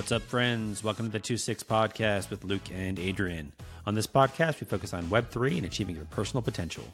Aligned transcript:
What's 0.00 0.12
up, 0.12 0.22
friends? 0.22 0.82
Welcome 0.82 1.04
to 1.04 1.12
the 1.12 1.18
2 1.20 1.36
6 1.36 1.62
podcast 1.62 2.30
with 2.30 2.42
Luke 2.42 2.72
and 2.72 2.98
Adrian. 2.98 3.52
On 3.84 3.94
this 3.94 4.06
podcast, 4.06 4.58
we 4.58 4.66
focus 4.66 4.94
on 4.94 5.04
Web3 5.08 5.58
and 5.58 5.66
achieving 5.66 5.94
your 5.94 6.06
personal 6.06 6.40
potential. 6.40 6.84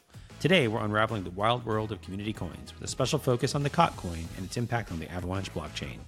Today, 0.41 0.67
we're 0.67 0.83
unraveling 0.83 1.23
the 1.23 1.29
wild 1.29 1.65
world 1.65 1.93
of 1.93 2.01
community 2.01 2.33
coins 2.33 2.73
with 2.73 2.83
a 2.83 2.91
special 2.91 3.17
focus 3.17 3.55
on 3.55 3.63
the 3.63 3.69
COQ 3.69 3.95
coin 3.95 4.25
and 4.35 4.45
its 4.45 4.57
impact 4.57 4.91
on 4.91 4.99
the 4.99 5.09
Avalanche 5.09 5.53
blockchain. 5.53 5.99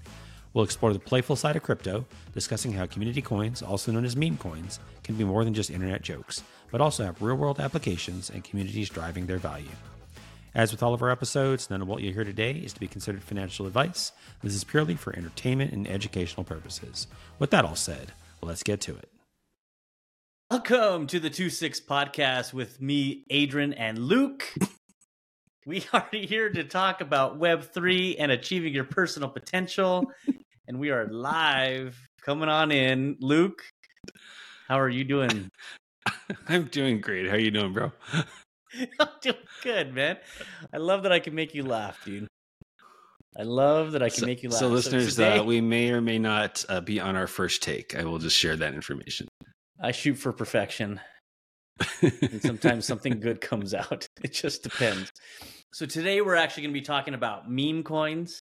We'll 0.54 0.66
explore 0.66 0.92
the 0.92 1.00
playful 1.00 1.38
side 1.38 1.56
of 1.56 1.64
crypto, 1.64 2.06
discussing 2.34 2.74
how 2.74 2.86
community 2.86 3.22
coins, 3.22 3.62
also 3.62 3.94
known 3.94 4.04
as 4.04 4.18
meme 4.18 4.36
coins, 4.36 4.82
can 5.02 5.16
be 5.16 5.24
more 5.24 5.46
than 5.46 5.54
just 5.54 5.72
internet 5.72 6.02
jokes, 6.02 6.44
but 6.70 6.82
also 6.82 7.06
have 7.06 7.22
real 7.22 7.38
world 7.38 7.62
applications 7.62 8.30
and 8.30 8.44
communities 8.44 8.90
driving 8.90 9.26
their 9.26 9.38
value. 9.38 9.70
As 10.56 10.72
with 10.72 10.82
all 10.82 10.96
of 10.96 11.04
our 11.04 11.12
episodes, 11.12 11.70
none 11.70 11.82
of 11.82 11.88
what 11.88 12.02
you 12.02 12.12
hear 12.12 12.24
today 12.24 12.52
is 12.54 12.74
to 12.74 12.80
be 12.80 12.88
considered 12.88 13.24
financial 13.24 13.68
advice. 13.68 14.12
This 14.42 14.56
is 14.56 14.64
purely 14.64 14.96
for 14.96 15.16
entertainment 15.16 15.72
and 15.74 15.88
educational 15.88 16.44
purposes. 16.44 17.06
With 17.38 17.52
that 17.52 17.66
all 17.66 17.76
said, 17.76 18.14
let's 18.42 18.64
get 18.64 18.82
to 18.82 18.96
it. 18.96 19.10
Welcome 20.50 21.06
to 21.08 21.20
the 21.20 21.30
2 21.30 21.52
6 21.52 21.82
podcast 21.82 22.52
with 22.52 22.82
me, 22.82 23.26
Adrian, 23.30 23.74
and 23.74 24.00
Luke. 24.00 24.52
we 25.68 25.84
are 25.94 26.08
here 26.12 26.50
to 26.50 26.64
talk 26.64 27.02
about 27.02 27.40
Web3 27.40 28.16
and 28.18 28.32
achieving 28.32 28.74
your 28.74 28.86
personal 28.86 29.30
potential. 29.30 30.12
and 30.68 30.80
we 30.80 30.90
are 30.90 31.06
live 31.06 31.96
coming 32.24 32.50
on 32.50 32.72
in. 32.72 33.18
Luke, 33.20 33.62
how 34.68 34.80
are 34.80 34.90
you 34.90 35.04
doing? 35.04 35.52
I'm 36.48 36.66
doing 36.66 37.02
great. 37.02 37.28
How 37.28 37.34
are 37.34 37.40
you 37.40 37.52
doing, 37.52 37.72
bro? 37.72 37.92
I'm 39.00 39.08
doing 39.22 39.36
good, 39.64 39.94
man. 39.94 40.18
I 40.74 40.78
love 40.78 41.04
that 41.04 41.12
I 41.12 41.20
can 41.20 41.36
make 41.36 41.54
you 41.54 41.64
laugh, 41.64 42.04
dude. 42.06 42.28
I 43.38 43.44
love 43.44 43.94
that 43.94 44.04
I 44.04 44.10
can 44.10 44.20
so, 44.20 44.26
make 44.26 44.44
you 44.44 44.50
laugh. 44.50 44.60
So, 44.60 44.68
listeners, 44.70 45.16
so 45.16 45.24
today, 45.24 45.40
uh, 45.40 45.44
we 45.44 45.62
may 45.62 45.92
or 45.92 46.02
may 46.02 46.20
not 46.20 46.66
uh, 46.68 46.82
be 46.82 47.00
on 47.00 47.16
our 47.16 47.28
first 47.28 47.64
take. 47.64 47.96
I 47.96 48.04
will 48.04 48.18
just 48.18 48.36
share 48.36 48.56
that 48.56 48.74
information. 48.74 49.28
I 49.82 49.92
shoot 49.92 50.16
for 50.16 50.34
perfection. 50.34 51.00
and 52.02 52.42
sometimes 52.42 52.86
something 52.86 53.20
good 53.22 53.42
comes 53.42 53.74
out. 53.74 54.08
It 54.24 54.34
just 54.34 54.64
depends. 54.64 55.12
So, 55.74 55.86
today 55.86 56.22
we're 56.22 56.36
actually 56.36 56.64
going 56.64 56.74
to 56.74 56.80
be 56.80 56.86
talking 56.86 57.14
about 57.14 57.50
meme 57.50 57.84
coins. 57.84 58.42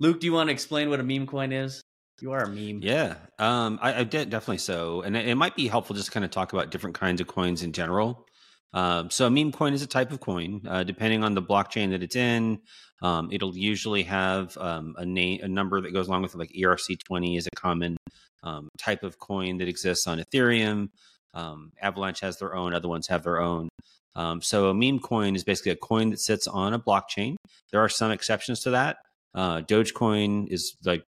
Luke, 0.00 0.20
do 0.20 0.26
you 0.26 0.32
want 0.32 0.48
to 0.48 0.52
explain 0.52 0.90
what 0.90 1.00
a 1.00 1.04
meme 1.04 1.26
coin 1.26 1.52
is? 1.52 1.80
You 2.20 2.32
are 2.32 2.42
a 2.42 2.48
meme. 2.48 2.80
Yeah, 2.82 3.16
um, 3.38 3.78
I, 3.82 4.00
I 4.00 4.04
did 4.04 4.30
definitely 4.30 4.58
so. 4.58 5.02
And 5.02 5.16
it, 5.16 5.28
it 5.28 5.34
might 5.36 5.56
be 5.56 5.68
helpful 5.68 5.96
just 5.96 6.06
to 6.06 6.12
kind 6.12 6.24
of 6.24 6.30
talk 6.30 6.52
about 6.52 6.70
different 6.70 6.98
kinds 6.98 7.20
of 7.20 7.26
coins 7.26 7.62
in 7.62 7.72
general. 7.72 8.26
Um, 8.74 9.08
so 9.08 9.26
a 9.26 9.30
meme 9.30 9.52
coin 9.52 9.72
is 9.72 9.82
a 9.82 9.86
type 9.86 10.10
of 10.10 10.20
coin, 10.20 10.60
uh, 10.68 10.82
depending 10.82 11.22
on 11.22 11.34
the 11.34 11.42
blockchain 11.42 11.90
that 11.90 12.02
it's 12.02 12.16
in. 12.16 12.60
Um, 13.02 13.28
it'll 13.30 13.56
usually 13.56 14.02
have 14.02 14.58
um, 14.58 14.96
a 14.98 15.06
name, 15.06 15.40
a 15.42 15.48
number 15.48 15.80
that 15.80 15.92
goes 15.92 16.08
along 16.08 16.22
with 16.22 16.34
it, 16.34 16.38
like 16.38 16.52
ERC20 16.52 17.38
is 17.38 17.46
a 17.46 17.56
common 17.56 17.96
um, 18.42 18.68
type 18.76 19.04
of 19.04 19.18
coin 19.18 19.58
that 19.58 19.68
exists 19.68 20.06
on 20.06 20.18
Ethereum. 20.18 20.88
Um, 21.34 21.72
Avalanche 21.80 22.20
has 22.20 22.38
their 22.38 22.54
own; 22.54 22.74
other 22.74 22.88
ones 22.88 23.06
have 23.08 23.22
their 23.22 23.40
own. 23.40 23.68
Um, 24.16 24.42
so 24.42 24.68
a 24.68 24.74
meme 24.74 25.00
coin 25.00 25.36
is 25.36 25.44
basically 25.44 25.72
a 25.72 25.76
coin 25.76 26.10
that 26.10 26.20
sits 26.20 26.46
on 26.46 26.74
a 26.74 26.78
blockchain. 26.78 27.36
There 27.70 27.80
are 27.80 27.88
some 27.88 28.10
exceptions 28.10 28.60
to 28.60 28.70
that. 28.70 28.98
Uh, 29.34 29.60
Dogecoin 29.60 30.46
is 30.48 30.76
like 30.84 31.04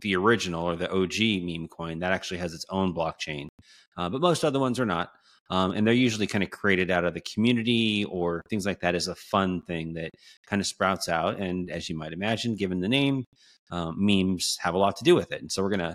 the 0.00 0.16
original 0.16 0.64
or 0.64 0.76
the 0.76 0.90
OG 0.90 1.42
meme 1.42 1.68
coin 1.68 2.00
that 2.00 2.12
actually 2.12 2.38
has 2.38 2.52
its 2.52 2.66
own 2.68 2.94
blockchain, 2.94 3.48
uh, 3.96 4.08
but 4.08 4.20
most 4.20 4.44
other 4.44 4.58
ones 4.60 4.80
are 4.80 4.86
not. 4.86 5.10
Um, 5.50 5.72
and 5.72 5.86
they're 5.86 5.94
usually 5.94 6.26
kind 6.26 6.42
of 6.42 6.50
created 6.50 6.90
out 6.90 7.04
of 7.04 7.14
the 7.14 7.20
community 7.20 8.04
or 8.06 8.42
things 8.48 8.64
like 8.64 8.80
that 8.80 8.94
as 8.94 9.08
a 9.08 9.14
fun 9.14 9.60
thing 9.62 9.94
that 9.94 10.10
kind 10.46 10.60
of 10.60 10.66
sprouts 10.66 11.08
out. 11.08 11.38
And 11.38 11.70
as 11.70 11.88
you 11.88 11.96
might 11.96 12.12
imagine, 12.12 12.56
given 12.56 12.80
the 12.80 12.88
name, 12.88 13.24
um, 13.70 13.94
memes 13.98 14.56
have 14.60 14.74
a 14.74 14.78
lot 14.78 14.96
to 14.96 15.04
do 15.04 15.14
with 15.14 15.32
it. 15.32 15.42
And 15.42 15.52
so 15.52 15.62
we're 15.62 15.70
going 15.70 15.80
to 15.80 15.94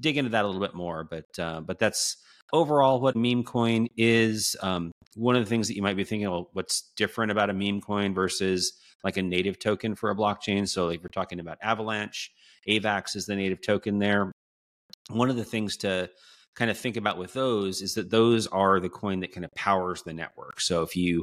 dig 0.00 0.16
into 0.16 0.30
that 0.30 0.44
a 0.44 0.48
little 0.48 0.60
bit 0.60 0.74
more. 0.74 1.04
But 1.04 1.26
uh, 1.38 1.60
but 1.60 1.78
that's 1.78 2.16
overall 2.52 3.00
what 3.00 3.16
meme 3.16 3.44
coin 3.44 3.88
is. 3.96 4.56
Um, 4.62 4.90
one 5.14 5.36
of 5.36 5.44
the 5.44 5.48
things 5.48 5.68
that 5.68 5.76
you 5.76 5.82
might 5.82 5.96
be 5.96 6.04
thinking, 6.04 6.30
well, 6.30 6.50
what's 6.52 6.90
different 6.96 7.32
about 7.32 7.50
a 7.50 7.54
meme 7.54 7.80
coin 7.80 8.14
versus 8.14 8.72
like 9.04 9.16
a 9.16 9.22
native 9.22 9.58
token 9.58 9.94
for 9.94 10.10
a 10.10 10.16
blockchain? 10.16 10.68
So 10.68 10.86
like 10.86 11.02
we're 11.02 11.08
talking 11.08 11.40
about 11.40 11.58
Avalanche, 11.62 12.30
AVAX 12.68 13.16
is 13.16 13.26
the 13.26 13.36
native 13.36 13.60
token 13.60 13.98
there. 13.98 14.32
One 15.10 15.30
of 15.30 15.36
the 15.36 15.44
things 15.44 15.76
to 15.78 16.10
kind 16.58 16.70
of 16.70 16.76
think 16.76 16.96
about 16.96 17.18
with 17.18 17.32
those 17.32 17.80
is 17.80 17.94
that 17.94 18.10
those 18.10 18.46
are 18.48 18.80
the 18.80 18.88
coin 18.88 19.20
that 19.20 19.32
kind 19.32 19.44
of 19.44 19.54
powers 19.54 20.02
the 20.02 20.12
network. 20.12 20.60
So 20.60 20.82
if 20.82 20.96
you 20.96 21.22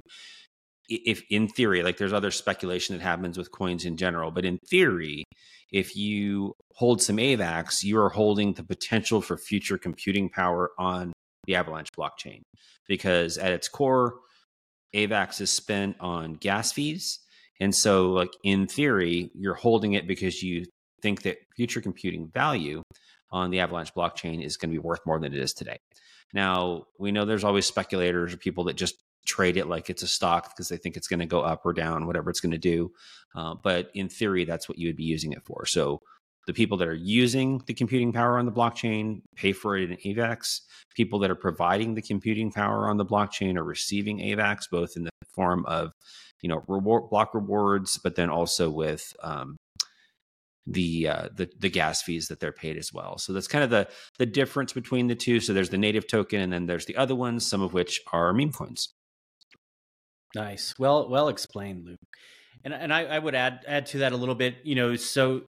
if 0.88 1.24
in 1.32 1.48
theory, 1.48 1.82
like 1.82 1.98
there's 1.98 2.14
other 2.14 2.32
speculation 2.32 2.96
that 2.96 3.04
happens 3.04 3.38
with 3.38 3.52
coins 3.52 3.86
in 3.86 3.98
general, 3.98 4.32
but 4.32 4.46
in 4.46 4.60
theory, 4.70 5.24
if 5.72 5.96
you 5.96 6.54
hold 6.76 7.02
some 7.02 7.18
AVAX, 7.18 7.84
you 7.84 7.98
are 8.00 8.10
holding 8.10 8.54
the 8.54 8.64
potential 8.64 9.20
for 9.20 9.36
future 9.36 9.80
computing 9.80 10.30
power 10.30 10.72
on 10.78 11.12
the 11.46 11.56
Avalanche 11.56 11.90
blockchain. 11.98 12.42
Because 12.88 13.40
at 13.40 13.52
its 13.52 13.68
core, 13.68 14.14
AVAX 14.96 15.42
is 15.42 15.52
spent 15.52 15.96
on 16.00 16.36
gas 16.36 16.72
fees. 16.72 17.20
And 17.60 17.74
so, 17.74 18.12
like 18.12 18.32
in 18.44 18.68
theory, 18.68 19.32
you're 19.34 19.56
holding 19.56 19.94
it 19.94 20.08
because 20.08 20.44
you 20.44 20.66
think 21.06 21.22
that 21.22 21.38
future 21.56 21.82
computing 21.82 22.28
value 22.34 22.82
on 23.30 23.52
the 23.52 23.60
Avalanche 23.60 23.94
blockchain 23.94 24.44
is 24.44 24.58
going 24.58 24.72
to 24.72 24.74
be 24.74 24.80
worth 24.80 25.06
more 25.06 25.20
than 25.20 25.36
it 25.36 25.40
is 25.40 25.54
today. 25.54 25.78
Now, 26.34 26.86
we 26.98 27.12
know 27.12 27.26
there's 27.26 27.44
always 27.44 27.68
speculators 27.68 28.34
or 28.34 28.38
people 28.38 28.64
that 28.64 28.76
just 28.76 28.96
trade 29.28 29.56
it 29.56 29.68
like 29.68 29.92
it's 29.92 30.02
a 30.02 30.08
stock 30.08 30.50
because 30.50 30.68
they 30.68 30.78
think 30.78 30.98
it's 30.98 31.08
going 31.08 31.20
to 31.20 31.28
go 31.28 31.42
up 31.42 31.64
or 31.64 31.74
down, 31.74 32.08
whatever 32.08 32.32
it's 32.32 32.40
going 32.40 32.54
to 32.54 32.58
do. 32.58 32.92
Uh, 33.36 33.54
but 33.54 33.92
in 33.94 34.10
theory, 34.10 34.46
that's 34.46 34.68
what 34.68 34.80
you 34.80 34.88
would 34.90 34.96
be 34.96 35.04
using 35.04 35.32
it 35.32 35.44
for. 35.46 35.68
So 35.68 36.02
the 36.48 36.54
people 36.54 36.78
that 36.80 36.88
are 36.88 36.96
using 36.96 37.62
the 37.68 37.76
computing 37.76 38.12
power 38.12 38.40
on 38.40 38.48
the 38.48 38.52
blockchain 38.52 39.22
pay 39.36 39.52
for 39.52 39.78
it 39.78 39.92
in 39.92 39.98
AVAX. 39.98 40.62
People 40.96 41.20
that 41.20 41.30
are 41.30 41.36
providing 41.36 41.94
the 41.94 42.02
computing 42.02 42.52
power 42.52 42.90
on 42.90 42.98
the 42.98 43.06
blockchain 43.06 43.58
are 43.58 43.64
receiving 43.64 44.22
AVAX, 44.22 44.70
both 44.72 44.98
in 44.98 45.04
the 45.04 45.12
form 45.36 45.66
of, 45.68 45.92
you 46.42 46.50
know, 46.50 46.64
reward, 46.68 47.12
block 47.12 47.36
rewards, 47.36 48.00
but 48.00 48.16
then 48.16 48.32
also 48.32 48.72
with 48.72 49.14
um, 49.22 49.56
the 50.68 51.08
uh, 51.08 51.30
the 51.36 51.50
the 51.60 51.70
gas 51.70 52.02
fees 52.02 52.28
that 52.28 52.40
they're 52.40 52.52
paid 52.52 52.78
as 52.78 52.92
well. 52.92 53.18
So 53.18 53.34
that's 53.34 53.48
kind 53.48 53.64
of 53.64 53.70
the 53.70 53.88
the 54.18 54.26
difference 54.26 54.74
between 54.74 55.08
the 55.08 55.16
two. 55.16 55.40
So 55.40 55.54
there's 55.54 55.70
the 55.70 55.78
native 55.78 56.08
token, 56.08 56.42
and 56.42 56.52
then 56.52 56.66
there's 56.66 56.86
the 56.86 56.96
other 56.96 57.16
ones, 57.16 57.46
some 57.46 57.62
of 57.62 57.74
which 57.74 58.02
are 58.12 58.34
meme 58.34 58.52
coins. 58.52 58.94
Nice, 60.34 60.74
well 60.80 61.10
well 61.10 61.28
explained, 61.28 61.86
Luke. 61.86 62.00
And 62.64 62.74
and 62.74 62.94
I, 62.94 63.04
I 63.04 63.20
would 63.20 63.36
add 63.36 63.60
add 63.68 63.86
to 63.88 64.00
that 64.00 64.12
a 64.12 64.18
little 64.18 64.36
bit. 64.36 64.56
You 64.64 64.76
know, 64.76 64.96
so 64.96 65.44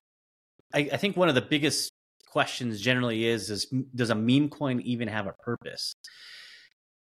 I, 0.73 0.89
I 0.93 0.97
think 0.97 1.17
one 1.17 1.29
of 1.29 1.35
the 1.35 1.41
biggest 1.41 1.91
questions 2.27 2.79
generally 2.79 3.25
is 3.25 3.49
is 3.49 3.73
does 3.95 4.11
a 4.11 4.15
meme 4.15 4.49
coin 4.49 4.81
even 4.81 5.07
have 5.07 5.25
a 5.25 5.33
purpose? 5.33 5.93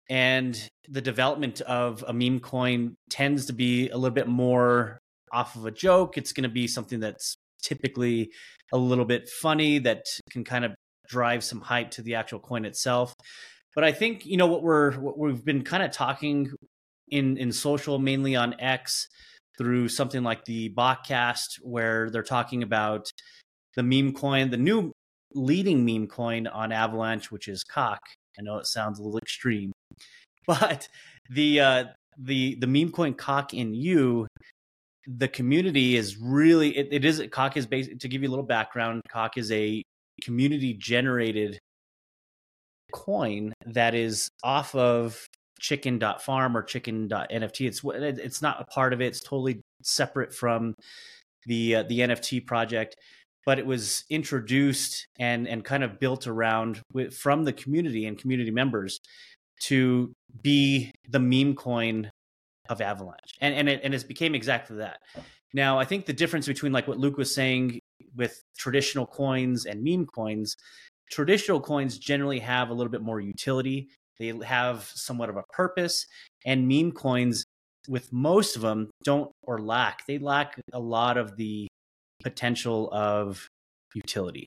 And 0.09 0.61
the 0.89 1.01
development 1.01 1.61
of 1.61 2.05
a 2.09 2.13
meme 2.13 2.41
coin 2.41 2.97
tends 3.11 3.47
to 3.47 3.53
be 3.53 3.91
a 3.91 3.97
little 3.97 4.15
bit 4.15 4.27
more 4.27 4.99
off 5.33 5.55
of 5.55 5.67
a 5.67 5.71
joke. 5.71 6.19
It's 6.19 6.33
going 6.33 6.43
to 6.43 6.49
be 6.49 6.67
something 6.67 6.99
that's 6.99 7.37
typically 7.61 8.31
a 8.73 8.79
little 8.79 9.05
bit 9.05 9.29
funny 9.29 9.79
that 9.81 10.07
can 10.31 10.45
kind 10.45 10.65
of 10.65 10.73
drive 11.09 11.43
some 11.43 11.61
hype 11.61 11.91
to 11.93 12.03
the 12.03 12.15
actual 12.15 12.39
coin 12.39 12.65
itself. 12.65 13.15
But 13.75 13.85
I 13.85 13.93
think 13.93 14.27
you 14.27 14.37
know 14.37 14.47
what 14.47 14.63
we're 14.63 14.93
what 14.93 15.19
we've 15.19 15.45
been 15.45 15.63
kind 15.63 15.83
of 15.83 15.91
talking 15.93 16.51
in 17.09 17.37
in 17.37 17.53
social, 17.53 17.99
mainly 17.99 18.37
on 18.37 18.59
X, 18.61 19.07
through 19.59 19.89
something 19.89 20.23
like 20.23 20.45
the 20.45 20.71
Bokcast, 20.71 21.61
where 21.63 22.11
they're 22.11 22.23
talking 22.23 22.63
about 22.63 23.11
the 23.77 23.83
meme 23.83 24.13
coin, 24.13 24.51
the 24.51 24.57
new 24.57 24.93
leading 25.35 25.85
meme 25.85 26.09
coin 26.09 26.47
on 26.47 26.73
Avalanche, 26.73 27.31
which 27.31 27.47
is 27.47 27.63
cock. 27.63 28.01
I 28.39 28.43
know 28.43 28.59
it 28.59 28.67
sounds 28.67 28.99
a 28.99 29.03
little 29.03 29.19
extreme, 29.19 29.73
but 30.47 30.89
the 31.31 31.61
uh, 31.61 31.85
the 32.19 32.57
the 32.61 32.67
meme 32.67 32.91
coin 32.91 33.15
cock 33.15 33.55
in 33.55 33.75
you 33.75 34.27
the 35.07 35.29
community 35.29 35.97
is 35.97 36.19
really 36.19 36.77
it, 36.77 36.89
it 36.91 37.05
is 37.05 37.23
cock 37.31 37.57
is 37.57 37.67
based 37.67 37.99
to 37.99 38.09
give 38.09 38.23
you 38.23 38.29
a 38.29 38.31
little 38.31 38.45
background. 38.45 39.03
cock 39.09 39.39
is 39.39 39.51
a 39.53 39.83
community 40.23 40.75
generated 40.75 41.59
coin 42.93 43.53
that 43.67 43.95
is 43.95 44.31
off 44.43 44.75
of 44.75 45.27
chikn.farm 45.61 46.57
or 46.57 46.63
chicken.nft. 46.63 47.67
It's 47.67 47.83
it's 47.85 48.43
not 48.43 48.61
a 48.61 48.65
part 48.65 48.93
of 48.93 49.01
it. 49.01 49.07
It's 49.07 49.21
totally 49.21 49.61
separate 49.83 50.35
from 50.35 50.75
the 51.47 51.77
uh, 51.77 51.83
the 51.85 52.01
NFT 52.01 52.47
project, 52.47 52.97
but 53.47 53.59
it 53.59 53.67
was 53.67 54.05
introduced 54.11 55.07
and 55.19 55.49
and 55.49 55.65
kind 55.65 55.85
of 55.85 55.99
built 55.99 56.27
around 56.27 56.83
with, 56.93 57.15
from 57.15 57.45
the 57.45 57.53
community 57.53 58.07
and 58.07 58.19
community 58.19 58.51
members 58.51 59.01
to 59.63 60.13
be 60.43 60.91
the 61.09 61.19
meme 61.19 61.55
coin 61.55 62.10
of 62.71 62.81
Avalanche, 62.81 63.35
and 63.41 63.55
and 63.55 63.69
it 63.69 63.81
and 63.85 63.93
it's 63.93 64.05
became 64.05 64.35
exactly 64.35 64.77
that. 64.79 65.01
Now, 65.53 65.79
I 65.79 65.85
think 65.85 66.07
the 66.07 66.13
difference 66.13 66.47
between 66.47 66.73
like 66.73 66.89
what 66.89 66.99
Luke 66.99 67.19
was 67.19 67.35
saying 67.35 67.81
with 68.17 68.41
traditional 68.57 69.07
coins 69.07 69.67
and 69.67 69.83
meme 69.83 70.07
coins, 70.07 70.57
traditional 71.11 71.61
coins 71.61 71.99
generally 71.99 72.39
have 72.39 72.71
a 72.71 72.73
little 72.73 72.91
bit 72.91 73.03
more 73.03 73.21
utility. 73.21 73.89
They 74.19 74.33
have 74.45 74.85
somewhat 74.95 75.29
of 75.29 75.37
a 75.37 75.43
purpose, 75.53 76.07
and 76.47 76.69
meme 76.69 76.93
coins, 76.93 77.45
with 77.89 78.13
most 78.13 78.57
of 78.57 78.63
them, 78.63 78.91
don't 79.05 79.31
or 79.43 79.59
lack. 79.59 80.07
They 80.07 80.19
lack 80.19 80.61
a 80.73 80.81
lot 80.81 81.17
of 81.19 81.37
the 81.37 81.67
potential 82.23 82.89
of 82.93 83.47
utility. 83.95 84.47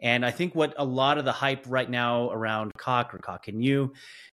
And 0.00 0.24
I 0.24 0.30
think 0.30 0.54
what 0.54 0.74
a 0.76 0.84
lot 0.84 1.18
of 1.18 1.24
the 1.24 1.32
hype 1.32 1.64
right 1.66 1.90
now 1.90 2.30
around 2.30 2.70
Cock 2.78 3.12
or 3.12 3.18
Cock 3.18 3.48
and 3.48 3.64
You 3.64 3.92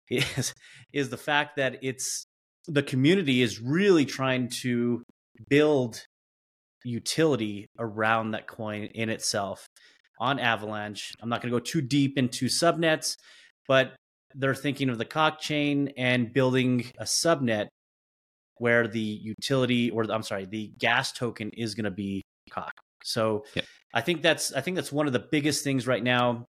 is 0.09 0.53
is 0.93 1.09
the 1.09 1.17
fact 1.17 1.55
that 1.55 1.79
it's 1.81 2.25
the 2.67 2.83
community 2.83 3.41
is 3.41 3.61
really 3.61 4.05
trying 4.05 4.49
to 4.61 5.03
build 5.49 6.03
utility 6.83 7.67
around 7.79 8.31
that 8.31 8.47
coin 8.47 8.83
in 8.93 9.09
itself 9.09 9.65
on 10.19 10.39
Avalanche. 10.39 11.11
I'm 11.21 11.29
not 11.29 11.41
going 11.41 11.51
to 11.51 11.59
go 11.59 11.63
too 11.63 11.81
deep 11.81 12.17
into 12.17 12.45
subnets, 12.45 13.15
but 13.67 13.95
they're 14.33 14.55
thinking 14.55 14.89
of 14.89 14.97
the 14.97 15.05
Cock 15.05 15.39
chain 15.39 15.91
and 15.97 16.31
building 16.33 16.85
a 16.99 17.03
subnet 17.03 17.67
where 18.57 18.87
the 18.87 18.99
utility 18.99 19.89
or 19.89 20.03
I'm 20.09 20.23
sorry, 20.23 20.45
the 20.45 20.71
gas 20.77 21.11
token 21.11 21.49
is 21.51 21.75
going 21.75 21.85
to 21.85 21.91
be 21.91 22.21
Cock. 22.51 22.73
So. 23.03 23.43
I 23.95 24.01
think 24.01 24.21
that's 24.21 24.51
I 24.53 24.59
think 24.59 24.75
that's 24.75 24.91
one 24.91 25.07
of 25.07 25.13
the 25.13 25.25
biggest 25.31 25.63
things 25.63 25.87
right 25.87 26.03
now 26.03 26.45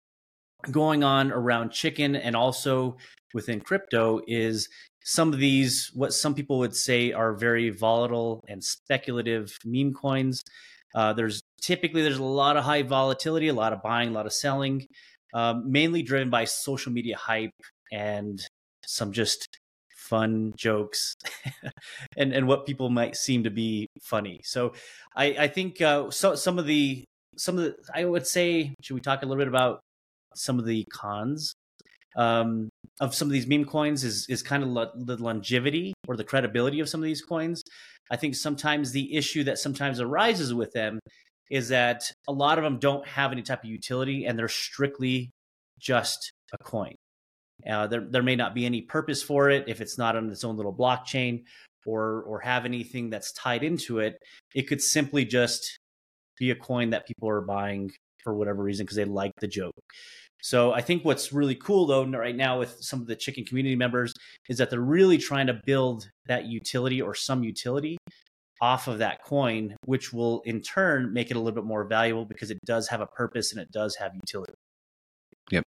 going 0.70 1.02
on 1.02 1.32
around 1.32 1.70
chicken 1.72 2.14
and 2.14 2.36
also 2.36 2.98
within 3.32 3.60
crypto 3.60 4.20
is 4.28 4.68
some 5.05 5.32
of 5.32 5.38
these 5.38 5.91
what 5.94 6.12
some 6.12 6.35
people 6.35 6.58
would 6.58 6.76
say 6.76 7.12
are 7.12 7.35
very 7.35 7.70
volatile 7.70 8.44
and 8.49 8.62
speculative 8.62 9.56
meme 9.64 9.94
coins. 9.94 10.43
Uh, 10.94 11.12
there's 11.12 11.41
typically 11.62 12.02
there's 12.02 12.19
a 12.19 12.25
lot 12.25 12.56
of 12.56 12.64
high 12.64 12.82
volatility 12.82 13.49
a 13.49 13.55
lot 13.55 13.73
of 13.73 13.82
buying 13.82 14.08
a 14.08 14.12
lot 14.12 14.26
of 14.26 14.32
selling 14.32 14.87
um, 15.35 15.70
mainly 15.70 16.02
driven 16.02 16.31
by 16.31 16.44
social 16.44 16.93
media 16.93 17.17
hype 17.17 17.55
and 17.93 18.41
some 18.87 19.12
just 19.12 19.49
fun 19.94 20.52
jokes 20.56 21.14
and 22.17 22.32
and 22.32 22.47
what 22.47 22.67
people 22.67 22.91
might 22.91 23.14
seem 23.14 23.44
to 23.44 23.50
be 23.50 23.87
funny. 24.02 24.41
So 24.44 24.73
i 25.14 25.26
i 25.38 25.49
think 25.49 25.81
uh, 25.81 26.11
so 26.11 26.35
some 26.35 26.58
of 26.58 26.67
the 26.67 27.05
some 27.37 27.58
of 27.58 27.64
the 27.64 27.76
i 27.94 28.05
would 28.05 28.26
say 28.26 28.75
should 28.82 28.94
we 28.94 29.00
talk 29.00 29.23
a 29.23 29.26
little 29.26 29.41
bit 29.41 29.49
about 29.49 29.81
some 30.35 30.58
of 30.58 30.67
the 30.67 30.85
cons? 30.93 31.55
Um, 32.17 32.69
of 33.00 33.14
some 33.14 33.29
of 33.29 33.32
these 33.32 33.47
meme 33.47 33.64
coins 33.64 34.05
is 34.05 34.26
is 34.29 34.43
kind 34.43 34.62
of 34.62 34.69
lo- 34.69 34.91
the 34.94 35.17
longevity 35.17 35.94
or 36.06 36.17
the 36.17 36.25
credibility 36.25 36.81
of 36.81 36.88
some 36.88 37.00
of 37.00 37.05
these 37.05 37.23
coins. 37.23 37.62
I 38.11 38.17
think 38.17 38.35
sometimes 38.35 38.93
the 38.93 39.17
issue 39.17 39.44
that 39.44 39.58
sometimes 39.58 40.00
arises 40.00 40.52
with 40.52 40.73
them 40.73 41.00
is 41.50 41.69
that 41.69 42.05
a 42.29 42.32
lot 42.32 42.58
of 42.58 42.64
them 42.64 42.79
don't 42.79 43.06
have 43.06 43.32
any 43.32 43.43
type 43.43 43.64
of 43.64 43.70
utility 43.70 44.26
and 44.26 44.38
they're 44.38 44.49
strictly 44.49 45.31
just 45.79 46.32
a 46.52 46.62
coin. 46.62 46.94
Uh, 47.69 47.87
there 47.87 48.06
there 48.08 48.23
may 48.23 48.37
not 48.37 48.55
be 48.55 48.67
any 48.67 48.82
purpose 48.82 49.23
for 49.23 49.50
it 49.50 49.64
if 49.69 49.81
it's 49.81 49.99
not 49.99 50.17
on 50.17 50.31
its 50.31 50.44
own 50.44 50.56
little 50.56 50.75
blockchain 50.75 51.43
or 51.87 52.23
or 52.23 52.41
have 52.41 52.64
anything 52.64 53.11
that's 53.11 53.32
tied 53.32 53.64
into 53.64 53.99
it. 53.99 54.17
It 54.55 54.62
could 54.62 54.82
simply 54.82 55.25
just 55.25 55.79
be 56.38 56.50
a 56.50 56.55
coin 56.55 56.91
that 56.91 57.06
people 57.06 57.29
are 57.29 57.41
buying 57.41 57.91
for 58.23 58.35
whatever 58.35 58.62
reason 58.62 58.85
because 58.85 58.97
they 58.97 59.05
like 59.05 59.32
the 59.41 59.49
joke. 59.49 59.75
So 60.42 60.72
I 60.72 60.81
think 60.81 61.04
what's 61.04 61.32
really 61.32 61.54
cool 61.54 61.87
though 61.87 62.04
right 62.04 62.37
now 62.37 62.58
with 62.58 62.76
some 62.81 63.00
of 63.00 63.06
the 63.06 63.16
chicken 63.16 63.44
community 63.44 63.76
members 63.76 64.12
is 64.48 64.58
that 64.58 64.70
they're 64.70 64.81
really 64.81 65.19
trying 65.19 65.46
to 65.48 65.60
build 65.64 66.10
that 66.26 66.46
utility 66.46 67.00
or 67.00 67.14
some 67.14 67.42
utility 67.42 67.98
off 68.60 68.88
of 68.88 68.98
that 68.98 69.25
coin, 69.25 69.75
which 69.87 70.12
will 70.12 70.42
in 70.42 70.60
turn 70.60 71.12
make 71.12 71.31
it 71.31 71.37
a 71.37 71.40
little 71.40 71.54
bit 71.54 71.64
more 71.64 71.84
valuable 71.84 72.25
because 72.25 72.50
it 72.50 72.58
does 72.64 72.88
have 72.88 73.00
a 73.00 73.06
purpose 73.06 73.52
and 73.52 73.60
it 73.60 73.70
does 73.72 73.96
have 73.96 74.14
utility. 74.14 74.52
Yep. 75.50 75.64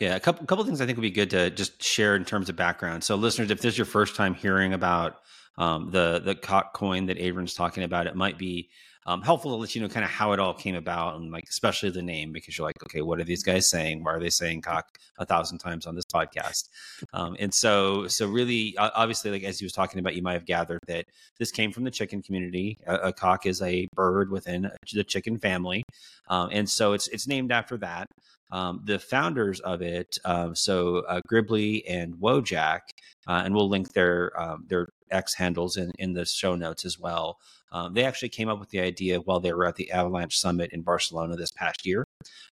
Yeah, 0.00 0.16
a 0.16 0.20
couple 0.20 0.44
couple 0.46 0.64
things 0.64 0.80
I 0.80 0.86
think 0.86 0.98
would 0.98 1.02
be 1.02 1.10
good 1.10 1.30
to 1.30 1.50
just 1.50 1.82
share 1.82 2.14
in 2.16 2.24
terms 2.24 2.48
of 2.48 2.56
background. 2.56 3.04
So, 3.04 3.16
listeners, 3.16 3.50
if 3.50 3.60
this 3.60 3.74
is 3.74 3.78
your 3.78 3.86
first 3.86 4.16
time 4.16 4.34
hearing 4.34 4.74
about 4.74 5.16
um, 5.56 5.90
the 5.90 6.20
the 6.22 6.34
cock 6.34 6.74
coin 6.74 7.06
that 7.06 7.18
Adrian's 7.18 7.54
talking 7.54 7.84
about, 7.84 8.06
it 8.06 8.16
might 8.16 8.38
be 8.38 8.70
um, 9.06 9.22
helpful 9.22 9.50
to 9.50 9.56
let 9.56 9.74
you 9.74 9.80
know 9.80 9.88
kind 9.88 10.04
of 10.04 10.10
how 10.10 10.32
it 10.32 10.38
all 10.38 10.54
came 10.54 10.74
about 10.74 11.16
and 11.16 11.32
like 11.32 11.44
especially 11.48 11.90
the 11.90 12.02
name 12.02 12.32
because 12.32 12.56
you're 12.56 12.66
like 12.66 12.82
okay 12.84 13.02
what 13.02 13.18
are 13.18 13.24
these 13.24 13.42
guys 13.42 13.68
saying? 13.68 14.04
Why 14.04 14.12
are 14.12 14.20
they 14.20 14.30
saying 14.30 14.62
cock 14.62 14.98
a 15.18 15.26
thousand 15.26 15.58
times 15.58 15.86
on 15.86 15.94
this 15.94 16.04
podcast? 16.04 16.68
Um, 17.12 17.36
and 17.38 17.52
so 17.52 18.06
so 18.06 18.26
really 18.28 18.76
obviously 18.78 19.30
like 19.30 19.44
as 19.44 19.58
he 19.58 19.64
was 19.64 19.72
talking 19.72 19.98
about 19.98 20.14
you 20.14 20.22
might 20.22 20.34
have 20.34 20.46
gathered 20.46 20.80
that 20.86 21.06
this 21.38 21.50
came 21.50 21.72
from 21.72 21.84
the 21.84 21.90
chicken 21.90 22.22
community. 22.22 22.78
A, 22.86 22.94
a 22.94 23.12
cock 23.12 23.46
is 23.46 23.60
a 23.62 23.88
bird 23.94 24.30
within 24.30 24.70
the 24.92 25.04
chicken 25.04 25.38
family. 25.38 25.82
Um, 26.28 26.50
and 26.52 26.68
so 26.68 26.92
it's 26.92 27.08
it's 27.08 27.26
named 27.26 27.52
after 27.52 27.76
that 27.78 28.06
um, 28.52 28.82
the 28.84 28.98
founders 28.98 29.60
of 29.60 29.80
it, 29.80 30.18
um, 30.26 30.54
so 30.54 30.98
uh, 31.08 31.20
and 31.30 32.14
Wojak, 32.14 32.80
uh, 33.26 33.42
and 33.44 33.54
we'll 33.54 33.68
link 33.68 33.94
their 33.94 34.38
um, 34.40 34.66
their 34.68 34.88
X 35.10 35.34
handles 35.34 35.78
in, 35.78 35.90
in 35.98 36.12
the 36.12 36.26
show 36.26 36.54
notes 36.54 36.84
as 36.84 36.98
well. 36.98 37.38
Um, 37.72 37.94
they 37.94 38.04
actually 38.04 38.28
came 38.28 38.50
up 38.50 38.60
with 38.60 38.68
the 38.68 38.80
idea 38.80 39.20
while 39.20 39.40
they 39.40 39.54
were 39.54 39.64
at 39.64 39.76
the 39.76 39.90
Avalanche 39.90 40.38
Summit 40.38 40.70
in 40.72 40.82
Barcelona 40.82 41.34
this 41.34 41.50
past 41.50 41.86
year, 41.86 42.04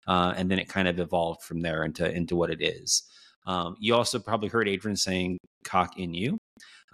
uh, 0.09 0.33
and 0.37 0.51
then 0.51 0.59
it 0.59 0.71
kind 0.71 0.89
of 0.89 0.99
evolved 0.99 1.43
from 1.43 1.61
there 1.61 1.85
into 1.85 2.11
into 2.11 2.35
what 2.35 2.51
it 2.51 2.63
is. 2.63 3.03
Um, 3.47 3.77
you 3.79 3.95
also 3.95 4.19
probably 4.19 4.49
heard 4.49 4.69
Adrian 4.69 4.97
saying 4.97 5.39
"cock 5.65 5.99
in 5.99 6.15
you," 6.15 6.39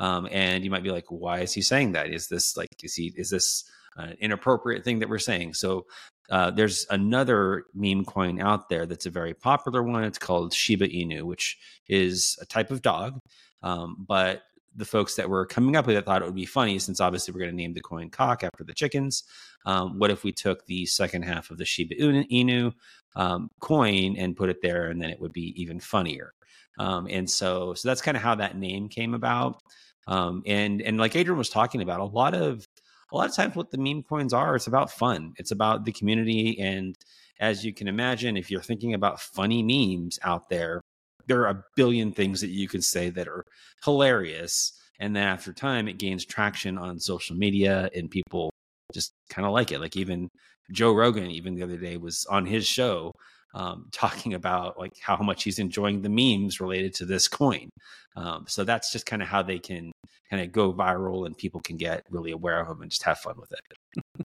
um, 0.00 0.26
and 0.32 0.64
you 0.64 0.70
might 0.70 0.82
be 0.82 0.90
like, 0.90 1.06
"Why 1.10 1.40
is 1.40 1.52
he 1.52 1.62
saying 1.62 1.92
that? 1.92 2.10
Is 2.10 2.26
this 2.26 2.56
like 2.56 2.68
is 2.82 2.96
he 2.96 3.12
is 3.16 3.30
this 3.30 3.70
an 3.96 4.16
inappropriate 4.18 4.82
thing 4.82 4.98
that 4.98 5.08
we're 5.08 5.20
saying?" 5.20 5.54
So 5.54 5.86
uh, 6.30 6.50
there's 6.50 6.86
another 6.90 7.66
meme 7.74 8.04
coin 8.04 8.40
out 8.40 8.68
there 8.68 8.86
that's 8.86 9.06
a 9.06 9.10
very 9.10 9.34
popular 9.34 9.82
one. 9.82 10.04
It's 10.04 10.18
called 10.18 10.52
Shiba 10.52 10.88
Inu, 10.88 11.22
which 11.22 11.58
is 11.88 12.38
a 12.40 12.46
type 12.46 12.70
of 12.70 12.82
dog, 12.82 13.20
um, 13.62 14.04
but 14.08 14.42
the 14.74 14.84
folks 14.84 15.14
that 15.14 15.28
were 15.28 15.46
coming 15.46 15.74
up 15.74 15.86
with 15.86 15.96
it 15.96 16.04
thought 16.04 16.20
it 16.20 16.26
would 16.26 16.34
be 16.34 16.44
funny 16.44 16.78
since 16.78 17.00
obviously 17.00 17.32
we're 17.32 17.40
going 17.40 17.50
to 17.50 17.56
name 17.56 17.72
the 17.72 17.80
coin 17.80 18.10
cock 18.10 18.44
after 18.44 18.62
the 18.62 18.74
chickens. 18.74 19.24
Um, 19.64 19.98
what 19.98 20.10
if 20.10 20.22
we 20.22 20.32
took 20.32 20.66
the 20.66 20.84
second 20.86 21.22
half 21.22 21.50
of 21.50 21.58
the 21.58 21.64
Shiba 21.64 21.94
Inu 21.94 22.72
um, 23.16 23.50
coin 23.60 24.16
and 24.16 24.36
put 24.36 24.50
it 24.50 24.60
there, 24.62 24.88
and 24.88 25.00
then 25.00 25.10
it 25.10 25.20
would 25.20 25.32
be 25.32 25.60
even 25.60 25.80
funnier. 25.80 26.34
Um, 26.78 27.06
and 27.10 27.28
so, 27.28 27.72
so 27.74 27.88
that's 27.88 28.02
kind 28.02 28.16
of 28.16 28.22
how 28.22 28.34
that 28.34 28.56
name 28.56 28.88
came 28.88 29.14
about. 29.14 29.62
Um, 30.06 30.42
and 30.46 30.82
and 30.82 30.98
like 30.98 31.16
Adrian 31.16 31.38
was 31.38 31.48
talking 31.48 31.82
about, 31.82 32.00
a 32.00 32.04
lot 32.04 32.34
of 32.34 32.68
a 33.12 33.16
lot 33.16 33.28
of 33.28 33.34
times 33.34 33.56
what 33.56 33.70
the 33.70 33.78
meme 33.78 34.02
coins 34.02 34.32
are, 34.32 34.56
it's 34.56 34.66
about 34.66 34.90
fun. 34.90 35.32
It's 35.36 35.52
about 35.52 35.84
the 35.84 35.92
community, 35.92 36.58
and 36.58 36.94
as 37.40 37.64
you 37.64 37.72
can 37.72 37.88
imagine, 37.88 38.36
if 38.36 38.50
you're 38.50 38.62
thinking 38.62 38.94
about 38.94 39.20
funny 39.20 39.62
memes 39.62 40.18
out 40.22 40.48
there, 40.48 40.80
there 41.26 41.42
are 41.42 41.50
a 41.50 41.64
billion 41.76 42.12
things 42.12 42.40
that 42.40 42.50
you 42.50 42.68
can 42.68 42.82
say 42.82 43.10
that 43.10 43.28
are 43.28 43.44
hilarious 43.84 44.72
and 45.00 45.14
then 45.14 45.22
after 45.22 45.52
time 45.52 45.88
it 45.88 45.98
gains 45.98 46.24
traction 46.24 46.78
on 46.78 46.98
social 46.98 47.36
media 47.36 47.90
and 47.94 48.10
people 48.10 48.50
just 48.92 49.12
kind 49.28 49.46
of 49.46 49.52
like 49.52 49.72
it 49.72 49.80
like 49.80 49.96
even 49.96 50.28
joe 50.72 50.92
rogan 50.92 51.30
even 51.30 51.54
the 51.54 51.62
other 51.62 51.76
day 51.76 51.96
was 51.96 52.24
on 52.30 52.46
his 52.46 52.66
show 52.66 53.12
um, 53.56 53.88
talking 53.92 54.34
about 54.34 54.78
like 54.78 54.92
how 55.00 55.16
much 55.16 55.42
he's 55.42 55.58
enjoying 55.58 56.02
the 56.02 56.08
memes 56.08 56.60
related 56.60 56.94
to 56.94 57.04
this 57.04 57.26
coin 57.26 57.68
um, 58.16 58.44
so 58.46 58.64
that's 58.64 58.92
just 58.92 59.06
kind 59.06 59.22
of 59.22 59.28
how 59.28 59.42
they 59.42 59.58
can 59.58 59.90
kind 60.30 60.42
of 60.42 60.52
go 60.52 60.72
viral 60.72 61.26
and 61.26 61.36
people 61.36 61.60
can 61.60 61.76
get 61.76 62.04
really 62.10 62.30
aware 62.30 62.60
of 62.60 62.68
them 62.68 62.82
and 62.82 62.90
just 62.90 63.02
have 63.02 63.18
fun 63.18 63.34
with 63.38 63.52
it 63.52 64.24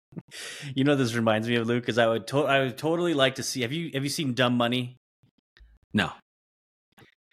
you 0.76 0.84
know 0.84 0.96
this 0.96 1.16
reminds 1.16 1.48
me 1.48 1.56
of 1.56 1.68
luke 1.68 1.84
because 1.84 1.98
i 1.98 2.08
would 2.08 2.28
to- 2.28 2.46
i 2.46 2.60
would 2.60 2.78
totally 2.78 3.14
like 3.14 3.36
to 3.36 3.44
see 3.44 3.62
have 3.62 3.72
you 3.72 3.90
have 3.94 4.04
you 4.04 4.10
seen 4.10 4.34
dumb 4.34 4.56
money 4.56 4.98
no 5.94 6.12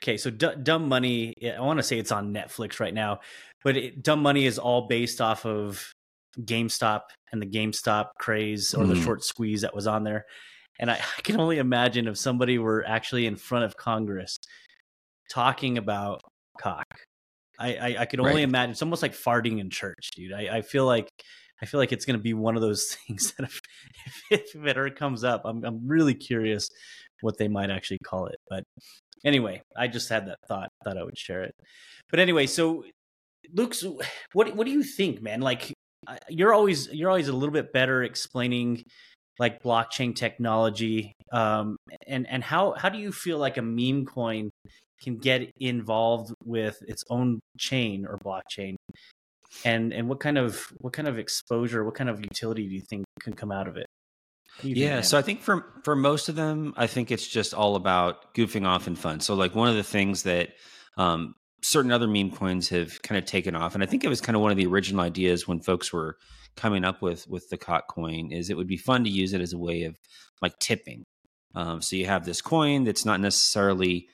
Okay, 0.02 0.16
so 0.16 0.30
D- 0.30 0.54
Dumb 0.62 0.88
Money, 0.88 1.34
I 1.44 1.60
want 1.60 1.78
to 1.78 1.82
say 1.82 1.98
it's 1.98 2.12
on 2.12 2.32
Netflix 2.32 2.78
right 2.78 2.94
now, 2.94 3.20
but 3.64 3.76
it, 3.76 4.02
Dumb 4.02 4.22
Money 4.22 4.46
is 4.46 4.58
all 4.58 4.86
based 4.86 5.20
off 5.20 5.44
of 5.44 5.92
GameStop 6.40 7.02
and 7.32 7.42
the 7.42 7.46
GameStop 7.46 8.10
craze 8.18 8.74
or 8.74 8.84
mm. 8.84 8.88
the 8.88 8.94
mm-hmm. 8.94 9.04
short 9.04 9.24
squeeze 9.24 9.62
that 9.62 9.74
was 9.74 9.86
on 9.86 10.04
there. 10.04 10.24
And 10.78 10.90
I, 10.90 10.94
I, 11.18 11.20
can 11.22 11.40
only 11.40 11.58
imagine 11.58 12.08
if 12.08 12.18
somebody 12.18 12.58
were 12.58 12.84
actually 12.86 13.26
in 13.26 13.36
front 13.36 13.64
of 13.64 13.76
Congress 13.76 14.38
talking 15.30 15.78
about 15.78 16.20
cock. 16.60 16.86
I, 17.58 17.74
I, 17.74 17.96
I 18.00 18.06
could 18.06 18.20
only 18.20 18.34
right. 18.34 18.44
imagine. 18.44 18.70
It's 18.70 18.82
almost 18.82 19.02
like 19.02 19.12
farting 19.12 19.58
in 19.58 19.70
church, 19.70 20.10
dude. 20.14 20.32
I, 20.32 20.58
I 20.58 20.62
feel 20.62 20.86
like 20.86 21.08
I 21.60 21.66
feel 21.66 21.80
like 21.80 21.92
it's 21.92 22.04
going 22.04 22.18
to 22.18 22.22
be 22.22 22.34
one 22.34 22.54
of 22.54 22.62
those 22.62 22.96
things 23.06 23.32
that 23.32 23.44
if, 23.44 23.60
if, 24.30 24.54
if 24.54 24.64
it 24.64 24.76
ever 24.76 24.90
comes 24.90 25.24
up, 25.24 25.42
I'm 25.44 25.64
I'm 25.64 25.86
really 25.86 26.14
curious 26.14 26.68
what 27.20 27.36
they 27.36 27.48
might 27.48 27.70
actually 27.70 27.98
call 28.04 28.26
it. 28.26 28.36
But 28.48 28.62
anyway, 29.24 29.62
I 29.76 29.88
just 29.88 30.08
had 30.08 30.26
that 30.28 30.38
thought. 30.46 30.70
Thought 30.84 30.98
I 30.98 31.02
would 31.02 31.18
share 31.18 31.42
it. 31.42 31.54
But 32.10 32.20
anyway, 32.20 32.46
so 32.46 32.84
Luke's, 33.52 33.84
what 34.32 34.54
what 34.54 34.64
do 34.64 34.70
you 34.70 34.82
think, 34.82 35.20
man? 35.20 35.40
Like 35.40 35.72
you're 36.28 36.54
always 36.54 36.88
you're 36.92 37.10
always 37.10 37.28
a 37.28 37.32
little 37.32 37.52
bit 37.52 37.72
better 37.72 38.02
explaining 38.02 38.84
like 39.38 39.62
blockchain 39.62 40.14
technology 40.14 41.14
um, 41.32 41.76
and 42.06 42.26
and 42.28 42.42
how 42.42 42.72
how 42.72 42.88
do 42.88 42.98
you 42.98 43.12
feel 43.12 43.38
like 43.38 43.56
a 43.56 43.62
meme 43.62 44.06
coin 44.06 44.50
can 45.02 45.18
get 45.18 45.52
involved 45.60 46.34
with 46.44 46.82
its 46.88 47.04
own 47.10 47.40
chain 47.58 48.06
or 48.06 48.18
blockchain? 48.18 48.76
And 49.64 49.92
and 49.92 50.08
what 50.08 50.20
kind 50.20 50.38
of 50.38 50.60
what 50.78 50.92
kind 50.92 51.08
of 51.08 51.18
exposure 51.18 51.84
what 51.84 51.94
kind 51.94 52.10
of 52.10 52.20
utility 52.20 52.68
do 52.68 52.74
you 52.74 52.82
think 52.82 53.04
can 53.20 53.32
come 53.32 53.52
out 53.52 53.68
of 53.68 53.76
it? 53.76 53.86
Yeah, 54.62 55.02
so 55.02 55.18
I 55.18 55.22
think 55.22 55.40
for 55.40 55.64
for 55.84 55.94
most 55.94 56.28
of 56.28 56.34
them, 56.34 56.74
I 56.76 56.86
think 56.86 57.10
it's 57.10 57.26
just 57.26 57.54
all 57.54 57.76
about 57.76 58.34
goofing 58.34 58.66
off 58.66 58.86
and 58.86 58.98
fun. 58.98 59.20
So 59.20 59.34
like 59.34 59.54
one 59.54 59.68
of 59.68 59.76
the 59.76 59.84
things 59.84 60.24
that 60.24 60.50
um, 60.96 61.34
certain 61.62 61.92
other 61.92 62.08
meme 62.08 62.32
coins 62.32 62.68
have 62.70 63.00
kind 63.02 63.18
of 63.18 63.24
taken 63.24 63.54
off, 63.54 63.74
and 63.74 63.82
I 63.82 63.86
think 63.86 64.04
it 64.04 64.08
was 64.08 64.20
kind 64.20 64.34
of 64.34 64.42
one 64.42 64.50
of 64.50 64.56
the 64.56 64.66
original 64.66 65.02
ideas 65.02 65.46
when 65.46 65.60
folks 65.60 65.92
were 65.92 66.16
coming 66.58 66.84
up 66.84 67.00
with 67.00 67.26
with 67.28 67.48
the 67.48 67.56
COQ 67.56 67.82
coin 67.88 68.32
is 68.32 68.50
it 68.50 68.56
would 68.56 68.66
be 68.66 68.76
fun 68.76 69.04
to 69.04 69.10
use 69.10 69.32
it 69.32 69.40
as 69.40 69.52
a 69.52 69.58
way 69.58 69.84
of 69.84 69.96
like 70.42 70.58
tipping. 70.58 71.04
Um, 71.54 71.80
so 71.80 71.96
you 71.96 72.06
have 72.06 72.24
this 72.24 72.42
coin 72.42 72.84
that's 72.84 73.04
not 73.04 73.20
necessarily, 73.20 74.08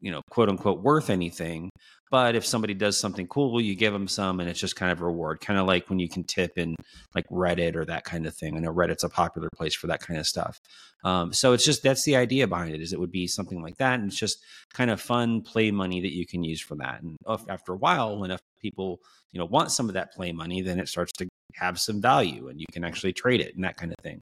you 0.00 0.10
know, 0.10 0.22
quote 0.30 0.48
unquote 0.48 0.82
worth 0.82 1.10
anything, 1.10 1.70
but 2.10 2.34
if 2.34 2.46
somebody 2.46 2.74
does 2.74 2.98
something 2.98 3.26
cool, 3.26 3.60
you 3.60 3.74
give 3.74 3.92
them 3.92 4.08
some, 4.08 4.40
and 4.40 4.48
it's 4.48 4.60
just 4.60 4.76
kind 4.76 4.92
of 4.92 5.00
a 5.00 5.04
reward, 5.04 5.40
kind 5.40 5.58
of 5.58 5.66
like 5.66 5.90
when 5.90 5.98
you 5.98 6.08
can 6.08 6.24
tip 6.24 6.56
in 6.56 6.74
like 7.14 7.28
Reddit 7.28 7.74
or 7.74 7.84
that 7.84 8.04
kind 8.04 8.26
of 8.26 8.34
thing. 8.34 8.56
I 8.56 8.60
know 8.60 8.72
Reddit's 8.72 9.04
a 9.04 9.08
popular 9.08 9.48
place 9.56 9.74
for 9.74 9.88
that 9.88 10.00
kind 10.00 10.18
of 10.18 10.26
stuff. 10.26 10.60
Um, 11.04 11.32
so 11.32 11.52
it's 11.52 11.64
just 11.64 11.82
that's 11.82 12.04
the 12.04 12.16
idea 12.16 12.46
behind 12.46 12.74
it. 12.74 12.80
Is 12.80 12.92
it 12.92 13.00
would 13.00 13.12
be 13.12 13.26
something 13.26 13.60
like 13.62 13.76
that, 13.78 14.00
and 14.00 14.08
it's 14.08 14.18
just 14.18 14.38
kind 14.72 14.90
of 14.90 15.00
fun 15.00 15.42
play 15.42 15.70
money 15.70 16.00
that 16.00 16.14
you 16.14 16.26
can 16.26 16.42
use 16.44 16.60
for 16.60 16.76
that. 16.76 17.02
And 17.02 17.16
after 17.48 17.72
a 17.72 17.76
while, 17.76 18.18
when 18.18 18.36
people 18.60 19.00
you 19.32 19.38
know 19.38 19.46
want 19.46 19.70
some 19.70 19.88
of 19.88 19.94
that 19.94 20.12
play 20.12 20.32
money, 20.32 20.62
then 20.62 20.78
it 20.80 20.88
starts 20.88 21.12
to 21.12 21.28
have 21.54 21.78
some 21.78 22.00
value, 22.00 22.48
and 22.48 22.60
you 22.60 22.66
can 22.72 22.84
actually 22.84 23.12
trade 23.12 23.40
it 23.40 23.54
and 23.54 23.64
that 23.64 23.76
kind 23.76 23.92
of 23.92 24.02
thing. 24.02 24.20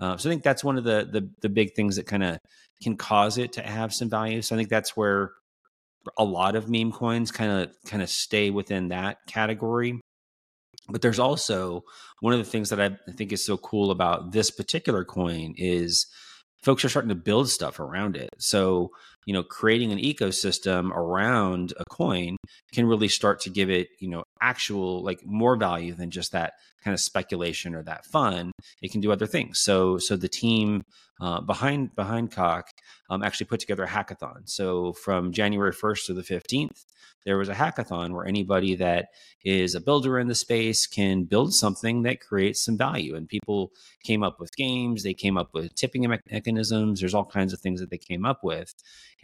Uh, 0.00 0.16
so 0.16 0.28
I 0.28 0.32
think 0.32 0.42
that's 0.42 0.64
one 0.64 0.78
of 0.78 0.84
the 0.84 1.08
the, 1.10 1.30
the 1.42 1.48
big 1.48 1.74
things 1.74 1.96
that 1.96 2.06
kind 2.06 2.24
of 2.24 2.38
can 2.82 2.96
cause 2.96 3.38
it 3.38 3.52
to 3.54 3.62
have 3.62 3.94
some 3.94 4.10
value. 4.10 4.42
So 4.42 4.54
I 4.54 4.58
think 4.58 4.68
that's 4.68 4.96
where 4.96 5.32
a 6.18 6.24
lot 6.24 6.54
of 6.54 6.68
meme 6.68 6.92
coins 6.92 7.32
kind 7.32 7.50
of 7.50 7.70
kind 7.86 8.02
of 8.02 8.08
stay 8.08 8.50
within 8.50 8.88
that 8.88 9.18
category 9.26 10.00
but 10.88 11.02
there's 11.02 11.18
also 11.18 11.82
one 12.20 12.32
of 12.32 12.38
the 12.38 12.44
things 12.44 12.70
that 12.70 12.80
I 12.80 12.96
think 13.12 13.32
is 13.32 13.44
so 13.44 13.56
cool 13.56 13.90
about 13.90 14.32
this 14.32 14.50
particular 14.50 15.04
coin 15.04 15.54
is 15.56 16.06
folks 16.62 16.84
are 16.84 16.88
starting 16.88 17.08
to 17.08 17.14
build 17.14 17.48
stuff 17.48 17.80
around 17.80 18.16
it. 18.16 18.30
So, 18.38 18.90
you 19.24 19.32
know, 19.32 19.42
creating 19.42 19.92
an 19.92 19.98
ecosystem 19.98 20.90
around 20.90 21.72
a 21.78 21.84
coin 21.90 22.36
can 22.72 22.86
really 22.86 23.08
start 23.08 23.40
to 23.40 23.50
give 23.50 23.70
it, 23.70 23.88
you 24.00 24.08
know, 24.08 24.22
actual 24.40 25.02
like 25.02 25.24
more 25.24 25.56
value 25.56 25.94
than 25.94 26.10
just 26.10 26.32
that 26.32 26.54
kind 26.82 26.94
of 26.94 27.00
speculation 27.00 27.74
or 27.74 27.82
that 27.82 28.04
fun. 28.06 28.52
It 28.82 28.92
can 28.92 29.00
do 29.00 29.12
other 29.12 29.26
things. 29.26 29.58
So, 29.58 29.98
so 29.98 30.16
the 30.16 30.28
team 30.28 30.84
uh, 31.20 31.40
behind 31.40 31.94
behind 31.96 32.30
Cock 32.30 32.70
um, 33.08 33.22
actually 33.22 33.46
put 33.46 33.60
together 33.60 33.84
a 33.84 33.88
hackathon. 33.88 34.48
So 34.48 34.92
from 34.92 35.32
January 35.32 35.72
1st 35.72 36.06
to 36.06 36.14
the 36.14 36.22
15th, 36.22 36.84
there 37.26 37.36
was 37.36 37.48
a 37.48 37.54
hackathon 37.54 38.12
where 38.12 38.24
anybody 38.24 38.76
that 38.76 39.08
is 39.44 39.74
a 39.74 39.80
builder 39.80 40.18
in 40.18 40.28
the 40.28 40.34
space 40.34 40.86
can 40.86 41.24
build 41.24 41.52
something 41.52 42.02
that 42.02 42.20
creates 42.20 42.64
some 42.64 42.78
value. 42.78 43.16
And 43.16 43.28
people 43.28 43.72
came 44.04 44.22
up 44.22 44.38
with 44.38 44.54
games, 44.56 45.02
they 45.02 45.12
came 45.12 45.36
up 45.36 45.52
with 45.52 45.74
tipping 45.74 46.06
mechanisms. 46.30 47.00
There's 47.00 47.14
all 47.14 47.24
kinds 47.24 47.52
of 47.52 47.58
things 47.58 47.80
that 47.80 47.90
they 47.90 47.98
came 47.98 48.24
up 48.24 48.44
with. 48.44 48.72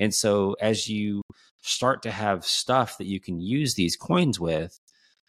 And 0.00 0.12
so 0.12 0.57
as 0.61 0.88
you 0.88 1.23
start 1.62 2.02
to 2.02 2.11
have 2.11 2.45
stuff 2.45 2.99
that 2.99 3.07
you 3.07 3.21
can 3.21 3.38
use 3.38 3.75
these 3.75 3.97
coins 3.97 4.40
with, 4.40 4.81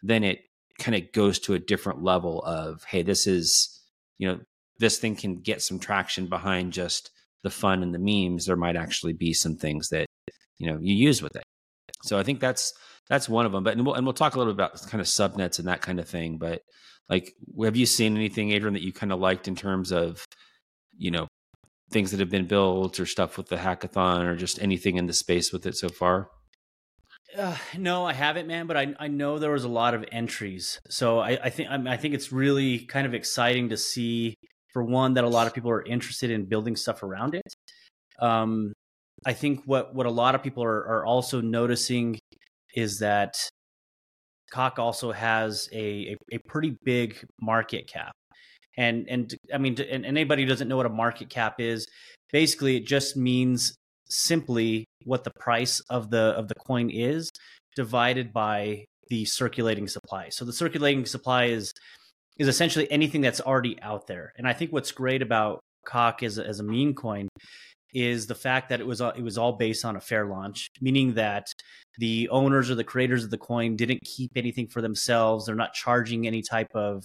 then 0.06 0.22
it 0.22 0.40
kind 0.78 0.94
of 0.94 1.10
goes 1.12 1.38
to 1.40 1.54
a 1.54 1.58
different 1.58 2.02
level 2.02 2.42
of, 2.42 2.84
hey, 2.84 3.02
this 3.02 3.26
is, 3.26 3.80
you 4.18 4.28
know, 4.28 4.38
this 4.78 4.98
thing 4.98 5.16
can 5.16 5.36
get 5.36 5.62
some 5.62 5.78
traction 5.78 6.26
behind 6.26 6.72
just 6.72 7.10
the 7.42 7.50
fun 7.50 7.82
and 7.82 7.94
the 7.94 7.98
memes. 7.98 8.46
There 8.46 8.56
might 8.56 8.76
actually 8.76 9.14
be 9.14 9.32
some 9.32 9.56
things 9.56 9.88
that, 9.88 10.06
you 10.58 10.66
know, 10.70 10.78
you 10.80 10.94
use 10.94 11.22
with 11.22 11.36
it. 11.36 11.42
So 12.02 12.18
I 12.18 12.22
think 12.22 12.40
that's 12.40 12.72
that's 13.08 13.28
one 13.28 13.46
of 13.46 13.52
them. 13.52 13.64
But 13.64 13.76
and 13.76 13.86
we'll, 13.86 13.94
and 13.94 14.04
we'll 14.04 14.12
talk 14.12 14.34
a 14.34 14.38
little 14.38 14.52
bit 14.52 14.64
about 14.64 14.86
kind 14.88 15.00
of 15.00 15.06
subnets 15.06 15.58
and 15.58 15.68
that 15.68 15.80
kind 15.80 15.98
of 15.98 16.08
thing. 16.08 16.38
But 16.38 16.62
like, 17.08 17.32
have 17.62 17.76
you 17.76 17.86
seen 17.86 18.16
anything, 18.16 18.50
Adrian, 18.50 18.74
that 18.74 18.82
you 18.82 18.92
kind 18.92 19.12
of 19.12 19.20
liked 19.20 19.48
in 19.48 19.54
terms 19.56 19.92
of, 19.92 20.24
you 20.96 21.10
know, 21.10 21.28
things 21.90 22.10
that 22.10 22.20
have 22.20 22.30
been 22.30 22.46
built 22.46 22.98
or 22.98 23.06
stuff 23.06 23.38
with 23.38 23.48
the 23.48 23.56
hackathon 23.56 24.24
or 24.24 24.36
just 24.36 24.60
anything 24.60 24.96
in 24.96 25.06
the 25.06 25.12
space 25.12 25.52
with 25.52 25.66
it 25.66 25.76
so 25.76 25.88
far? 25.88 26.28
Uh, 27.36 27.56
no, 27.76 28.04
I 28.04 28.12
haven't, 28.12 28.46
man. 28.46 28.66
But 28.66 28.76
I 28.76 28.94
I 28.98 29.08
know 29.08 29.38
there 29.38 29.50
was 29.50 29.64
a 29.64 29.68
lot 29.68 29.94
of 29.94 30.04
entries, 30.12 30.80
so 30.88 31.18
I, 31.18 31.38
I 31.42 31.50
think 31.50 31.68
I 31.70 31.96
think 31.96 32.14
it's 32.14 32.32
really 32.32 32.80
kind 32.80 33.06
of 33.06 33.14
exciting 33.14 33.70
to 33.70 33.76
see 33.76 34.34
for 34.72 34.82
one 34.82 35.14
that 35.14 35.24
a 35.24 35.28
lot 35.28 35.46
of 35.46 35.54
people 35.54 35.70
are 35.70 35.82
interested 35.84 36.30
in 36.30 36.44
building 36.46 36.76
stuff 36.76 37.02
around 37.02 37.34
it. 37.34 37.54
Um, 38.20 38.72
I 39.26 39.32
think 39.32 39.62
what 39.66 39.94
what 39.94 40.06
a 40.06 40.10
lot 40.10 40.34
of 40.34 40.42
people 40.42 40.62
are, 40.64 40.86
are 40.86 41.04
also 41.06 41.40
noticing 41.40 42.18
is 42.74 42.98
that 43.00 43.36
Cock 44.52 44.78
also 44.78 45.12
has 45.12 45.68
a, 45.72 46.16
a, 46.32 46.36
a 46.36 46.38
pretty 46.48 46.76
big 46.84 47.16
market 47.40 47.86
cap. 47.88 48.12
And 48.76 49.06
and 49.08 49.34
I 49.52 49.58
mean, 49.58 49.76
and 49.80 50.04
anybody 50.04 50.42
who 50.42 50.48
doesn't 50.48 50.68
know 50.68 50.76
what 50.76 50.86
a 50.86 50.90
market 50.90 51.30
cap 51.30 51.60
is, 51.60 51.86
basically 52.32 52.76
it 52.76 52.86
just 52.86 53.16
means 53.16 53.74
simply 54.08 54.84
what 55.04 55.24
the 55.24 55.32
price 55.38 55.80
of 55.90 56.10
the 56.10 56.34
of 56.36 56.48
the 56.48 56.54
coin 56.54 56.90
is 56.90 57.30
divided 57.76 58.32
by 58.32 58.84
the 59.08 59.24
circulating 59.24 59.88
supply. 59.88 60.28
So 60.30 60.44
the 60.44 60.52
circulating 60.52 61.06
supply 61.06 61.44
is 61.46 61.72
is 62.38 62.48
essentially 62.48 62.90
anything 62.90 63.20
that's 63.20 63.40
already 63.40 63.80
out 63.80 64.06
there. 64.06 64.32
And 64.36 64.48
I 64.48 64.52
think 64.52 64.72
what's 64.72 64.92
great 64.92 65.22
about 65.22 65.60
Cock 65.84 66.22
as 66.22 66.38
a, 66.38 66.46
as 66.46 66.60
a 66.60 66.64
meme 66.64 66.94
coin 66.94 67.28
is 67.92 68.26
the 68.26 68.34
fact 68.34 68.70
that 68.70 68.80
it 68.80 68.86
was 68.86 69.00
it 69.00 69.22
was 69.22 69.38
all 69.38 69.52
based 69.52 69.84
on 69.84 69.96
a 69.96 70.00
fair 70.00 70.26
launch, 70.26 70.66
meaning 70.80 71.14
that 71.14 71.46
the 71.98 72.28
owners 72.30 72.70
or 72.70 72.74
the 72.74 72.84
creators 72.84 73.22
of 73.22 73.30
the 73.30 73.38
coin 73.38 73.76
didn't 73.76 74.00
keep 74.04 74.32
anything 74.36 74.66
for 74.66 74.82
themselves. 74.82 75.46
They're 75.46 75.54
not 75.54 75.74
charging 75.74 76.26
any 76.26 76.42
type 76.42 76.74
of 76.74 77.04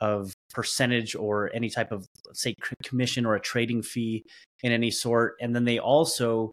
of 0.00 0.32
percentage 0.52 1.16
or 1.16 1.50
any 1.54 1.70
type 1.70 1.90
of 1.90 2.06
say 2.32 2.54
commission 2.84 3.26
or 3.26 3.34
a 3.34 3.40
trading 3.40 3.82
fee 3.82 4.22
in 4.62 4.72
any 4.72 4.90
sort. 4.90 5.34
And 5.40 5.54
then 5.54 5.64
they 5.64 5.78
also 5.78 6.52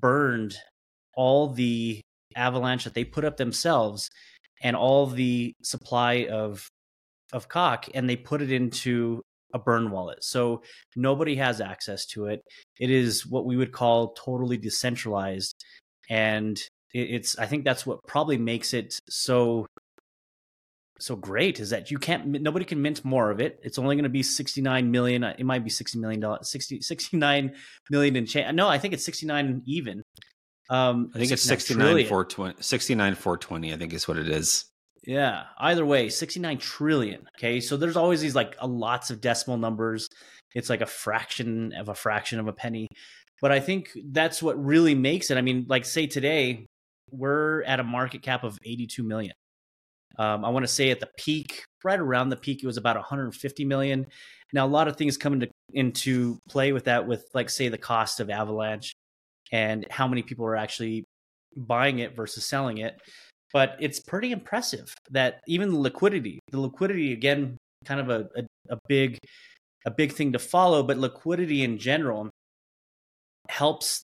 burned 0.00 0.56
all 1.14 1.48
the 1.48 2.00
avalanche 2.36 2.84
that 2.84 2.94
they 2.94 3.04
put 3.04 3.24
up 3.24 3.36
themselves 3.36 4.08
and 4.62 4.76
all 4.76 5.06
the 5.06 5.52
supply 5.62 6.26
of 6.30 6.68
of 7.32 7.48
cock 7.48 7.86
and 7.94 8.08
they 8.08 8.16
put 8.16 8.42
it 8.42 8.50
into 8.50 9.22
a 9.52 9.58
burn 9.58 9.90
wallet. 9.90 10.22
So 10.22 10.62
nobody 10.96 11.36
has 11.36 11.60
access 11.60 12.06
to 12.06 12.26
it. 12.26 12.40
It 12.78 12.90
is 12.90 13.26
what 13.26 13.46
we 13.46 13.56
would 13.56 13.72
call 13.72 14.12
totally 14.12 14.56
decentralized. 14.56 15.54
And 16.08 16.60
it's, 16.92 17.38
I 17.38 17.46
think 17.46 17.64
that's 17.64 17.86
what 17.86 18.00
probably 18.06 18.38
makes 18.38 18.74
it 18.74 18.98
so 19.08 19.66
so 21.00 21.16
great 21.16 21.60
is 21.60 21.70
that 21.70 21.90
you 21.90 21.98
can't 21.98 22.26
nobody 22.26 22.64
can 22.64 22.80
mint 22.80 23.04
more 23.04 23.30
of 23.30 23.40
it 23.40 23.58
it's 23.62 23.78
only 23.78 23.96
going 23.96 24.04
to 24.04 24.08
be 24.08 24.22
69 24.22 24.90
million 24.90 25.24
it 25.24 25.44
might 25.44 25.64
be 25.64 25.70
60 25.70 25.98
million 25.98 26.20
dollars 26.20 26.50
60 26.50 26.80
69 26.80 27.52
million 27.90 28.16
in 28.16 28.26
change 28.26 28.54
no 28.54 28.68
i 28.68 28.78
think 28.78 28.94
it's 28.94 29.04
69 29.04 29.62
even 29.66 30.02
um 30.68 31.10
i 31.14 31.18
think 31.18 31.32
it's 31.32 31.42
69 31.42 32.06
420 32.06 32.62
69 32.62 33.14
420 33.14 33.72
i 33.72 33.76
think 33.76 33.92
is 33.92 34.06
what 34.06 34.16
it 34.16 34.28
is 34.28 34.70
yeah. 35.06 35.44
Either 35.58 35.84
way, 35.86 36.08
69 36.08 36.58
trillion. 36.58 37.26
Okay. 37.38 37.60
So 37.60 37.76
there's 37.76 37.96
always 37.96 38.20
these 38.20 38.34
like 38.34 38.56
a 38.58 38.66
lots 38.66 39.10
of 39.10 39.20
decimal 39.20 39.56
numbers. 39.56 40.08
It's 40.54 40.68
like 40.68 40.80
a 40.80 40.86
fraction 40.86 41.72
of 41.72 41.88
a 41.88 41.94
fraction 41.94 42.38
of 42.38 42.48
a 42.48 42.52
penny. 42.52 42.88
But 43.40 43.52
I 43.52 43.60
think 43.60 43.90
that's 44.12 44.42
what 44.42 44.62
really 44.62 44.94
makes 44.94 45.30
it. 45.30 45.38
I 45.38 45.40
mean, 45.40 45.66
like 45.68 45.84
say 45.84 46.06
today, 46.06 46.66
we're 47.10 47.62
at 47.62 47.80
a 47.80 47.84
market 47.84 48.22
cap 48.22 48.44
of 48.44 48.58
82 48.64 49.02
million. 49.02 49.32
Um, 50.18 50.44
I 50.44 50.48
want 50.50 50.64
to 50.64 50.72
say 50.72 50.90
at 50.90 51.00
the 51.00 51.08
peak, 51.16 51.64
right 51.84 51.98
around 51.98 52.28
the 52.28 52.36
peak, 52.36 52.62
it 52.62 52.66
was 52.66 52.76
about 52.76 52.96
150 52.96 53.64
million. 53.64 54.06
Now, 54.52 54.66
a 54.66 54.68
lot 54.68 54.88
of 54.88 54.96
things 54.96 55.16
come 55.16 55.34
into, 55.34 55.48
into 55.72 56.38
play 56.48 56.72
with 56.72 56.84
that, 56.84 57.06
with 57.06 57.24
like, 57.34 57.48
say, 57.48 57.68
the 57.68 57.78
cost 57.78 58.20
of 58.20 58.30
Avalanche 58.30 58.92
and 59.52 59.86
how 59.90 60.08
many 60.08 60.22
people 60.22 60.44
are 60.44 60.56
actually 60.56 61.04
buying 61.56 62.00
it 62.00 62.14
versus 62.14 62.44
selling 62.44 62.78
it 62.78 63.00
but 63.52 63.76
it's 63.80 64.00
pretty 64.00 64.32
impressive 64.32 64.92
that 65.10 65.40
even 65.46 65.70
the 65.70 65.78
liquidity, 65.78 66.38
the 66.50 66.60
liquidity 66.60 67.12
again, 67.12 67.56
kind 67.84 68.00
of 68.00 68.10
a, 68.10 68.28
a, 68.36 68.74
a 68.74 68.78
big 68.88 69.18
a 69.86 69.90
big 69.90 70.12
thing 70.12 70.32
to 70.32 70.38
follow, 70.38 70.82
but 70.82 70.98
liquidity 70.98 71.62
in 71.62 71.78
general 71.78 72.28
helps 73.48 74.02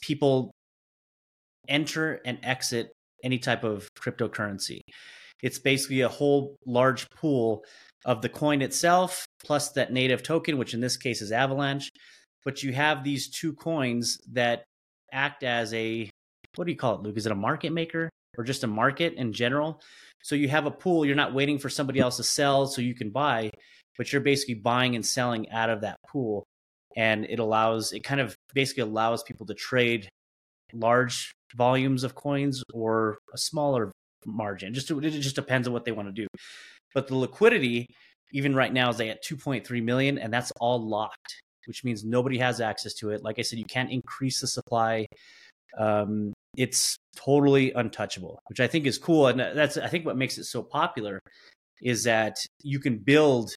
people 0.00 0.52
enter 1.68 2.20
and 2.24 2.38
exit 2.44 2.92
any 3.24 3.38
type 3.38 3.64
of 3.64 3.88
cryptocurrency. 3.98 4.80
It's 5.42 5.58
basically 5.58 6.00
a 6.00 6.08
whole 6.08 6.56
large 6.66 7.08
pool 7.10 7.64
of 8.04 8.22
the 8.22 8.28
coin 8.28 8.62
itself 8.62 9.26
plus 9.44 9.70
that 9.72 9.92
native 9.92 10.22
token, 10.22 10.58
which 10.58 10.74
in 10.74 10.80
this 10.80 10.96
case 10.96 11.20
is 11.20 11.32
Avalanche. 11.32 11.90
But 12.44 12.62
you 12.62 12.72
have 12.72 13.02
these 13.02 13.28
two 13.28 13.52
coins 13.54 14.18
that 14.32 14.64
act 15.12 15.42
as 15.42 15.74
a 15.74 16.10
what 16.54 16.64
do 16.64 16.72
you 16.72 16.78
call 16.78 16.94
it, 16.94 17.02
Luke? 17.02 17.18
Is 17.18 17.26
it 17.26 17.32
a 17.32 17.36
market 17.36 17.70
maker? 17.70 18.08
or 18.36 18.44
just 18.44 18.64
a 18.64 18.68
market 18.68 19.14
in 19.14 19.32
general. 19.32 19.80
So 20.22 20.34
you 20.34 20.48
have 20.48 20.66
a 20.66 20.70
pool, 20.70 21.04
you're 21.04 21.16
not 21.16 21.34
waiting 21.34 21.58
for 21.58 21.68
somebody 21.68 22.00
else 22.00 22.16
to 22.16 22.22
sell 22.22 22.66
so 22.66 22.82
you 22.82 22.94
can 22.94 23.10
buy, 23.10 23.50
but 23.96 24.12
you're 24.12 24.22
basically 24.22 24.54
buying 24.54 24.94
and 24.94 25.04
selling 25.04 25.50
out 25.50 25.70
of 25.70 25.82
that 25.82 25.98
pool. 26.08 26.44
And 26.96 27.26
it 27.26 27.38
allows, 27.38 27.92
it 27.92 28.00
kind 28.00 28.20
of 28.20 28.34
basically 28.54 28.82
allows 28.82 29.22
people 29.22 29.46
to 29.46 29.54
trade 29.54 30.08
large 30.72 31.32
volumes 31.54 32.04
of 32.04 32.14
coins 32.14 32.62
or 32.72 33.18
a 33.32 33.38
smaller 33.38 33.92
margin. 34.26 34.74
Just 34.74 34.90
it 34.90 35.10
just 35.10 35.36
depends 35.36 35.66
on 35.66 35.72
what 35.72 35.84
they 35.84 35.92
want 35.92 36.08
to 36.08 36.12
do. 36.12 36.26
But 36.94 37.08
the 37.08 37.16
liquidity, 37.16 37.86
even 38.32 38.54
right 38.54 38.72
now, 38.72 38.90
is 38.90 38.96
they 38.96 39.10
at 39.10 39.24
2.3 39.24 39.82
million, 39.82 40.18
and 40.18 40.32
that's 40.32 40.52
all 40.60 40.82
locked, 40.82 41.42
which 41.66 41.84
means 41.84 42.04
nobody 42.04 42.38
has 42.38 42.60
access 42.60 42.94
to 42.94 43.10
it. 43.10 43.22
Like 43.22 43.38
I 43.38 43.42
said, 43.42 43.58
you 43.58 43.64
can't 43.64 43.90
increase 43.90 44.40
the 44.40 44.46
supply. 44.46 45.06
Um, 45.78 46.32
it's 46.56 46.96
totally 47.16 47.72
untouchable, 47.72 48.38
which 48.48 48.60
I 48.60 48.66
think 48.66 48.86
is 48.86 48.98
cool. 48.98 49.28
And 49.28 49.38
that's, 49.38 49.76
I 49.76 49.88
think, 49.88 50.06
what 50.06 50.16
makes 50.16 50.38
it 50.38 50.44
so 50.44 50.62
popular 50.62 51.20
is 51.82 52.04
that 52.04 52.38
you 52.62 52.80
can 52.80 52.98
build 52.98 53.54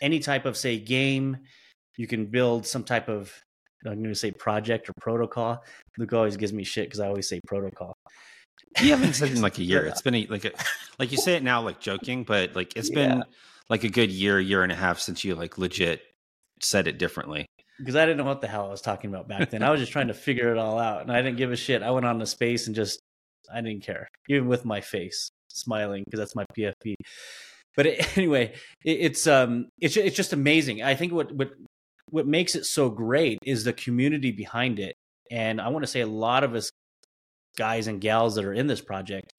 any 0.00 0.20
type 0.20 0.46
of, 0.46 0.56
say, 0.56 0.78
game, 0.78 1.38
you 1.96 2.06
can 2.06 2.26
build 2.26 2.66
some 2.66 2.84
type 2.84 3.08
of 3.08 3.32
I'm 3.86 3.94
going 3.94 4.10
to 4.10 4.14
say 4.14 4.30
project 4.30 4.88
or 4.88 4.92
protocol. 5.00 5.62
Luke 5.98 6.12
always 6.12 6.36
gives 6.36 6.52
me 6.52 6.64
shit 6.64 6.86
because 6.86 7.00
I 7.00 7.08
always 7.08 7.28
say 7.28 7.40
protocol. 7.46 7.94
You 8.80 8.90
haven't 8.90 9.14
said 9.14 9.30
it 9.30 9.36
in 9.36 9.42
like 9.42 9.58
a 9.58 9.64
year. 9.64 9.86
It's 9.86 10.02
been 10.02 10.14
a, 10.14 10.26
like 10.26 10.44
a, 10.44 10.52
like 10.98 11.12
you 11.12 11.18
say 11.18 11.34
it 11.34 11.42
now 11.42 11.60
like 11.60 11.80
joking, 11.80 12.24
but 12.24 12.54
like 12.54 12.76
it's 12.76 12.90
yeah. 12.90 12.94
been 12.94 13.24
like 13.68 13.84
a 13.84 13.88
good 13.88 14.10
year, 14.10 14.38
year 14.38 14.62
and 14.62 14.72
a 14.72 14.76
half 14.76 15.00
since 15.00 15.24
you 15.24 15.34
like 15.34 15.58
legit 15.58 16.02
said 16.60 16.86
it 16.86 16.98
differently. 16.98 17.46
Because 17.78 17.96
I 17.96 18.04
didn't 18.04 18.18
know 18.18 18.24
what 18.24 18.40
the 18.40 18.46
hell 18.46 18.66
I 18.66 18.70
was 18.70 18.82
talking 18.82 19.10
about 19.10 19.26
back 19.26 19.50
then. 19.50 19.62
I 19.62 19.70
was 19.70 19.80
just 19.80 19.92
trying 19.92 20.08
to 20.08 20.14
figure 20.14 20.52
it 20.52 20.58
all 20.58 20.78
out, 20.78 21.02
and 21.02 21.10
I 21.10 21.22
didn't 21.22 21.38
give 21.38 21.50
a 21.50 21.56
shit. 21.56 21.82
I 21.82 21.90
went 21.90 22.06
on 22.06 22.18
the 22.18 22.26
space 22.26 22.66
and 22.66 22.76
just 22.76 23.00
I 23.52 23.60
didn't 23.60 23.82
care, 23.82 24.08
even 24.28 24.48
with 24.48 24.64
my 24.64 24.80
face 24.80 25.30
smiling 25.48 26.04
because 26.04 26.18
that's 26.18 26.36
my 26.36 26.44
PFP. 26.56 26.94
But 27.76 27.86
it, 27.86 28.16
anyway, 28.18 28.54
it, 28.84 28.98
it's 29.00 29.26
um, 29.26 29.68
it's 29.80 29.96
it's 29.96 30.16
just 30.16 30.32
amazing. 30.32 30.82
I 30.82 30.94
think 30.94 31.12
what 31.12 31.32
what 31.32 31.52
what 32.10 32.26
makes 32.26 32.54
it 32.54 32.66
so 32.66 32.90
great 32.90 33.38
is 33.44 33.64
the 33.64 33.72
community 33.72 34.32
behind 34.32 34.78
it, 34.78 34.94
and 35.30 35.60
I 35.60 35.68
want 35.68 35.82
to 35.82 35.90
say 35.90 36.00
a 36.00 36.06
lot 36.06 36.44
of 36.44 36.54
us 36.54 36.70
guys 37.60 37.88
and 37.88 38.00
gals 38.00 38.34
that 38.34 38.44
are 38.46 38.54
in 38.54 38.66
this 38.66 38.80
project 38.80 39.34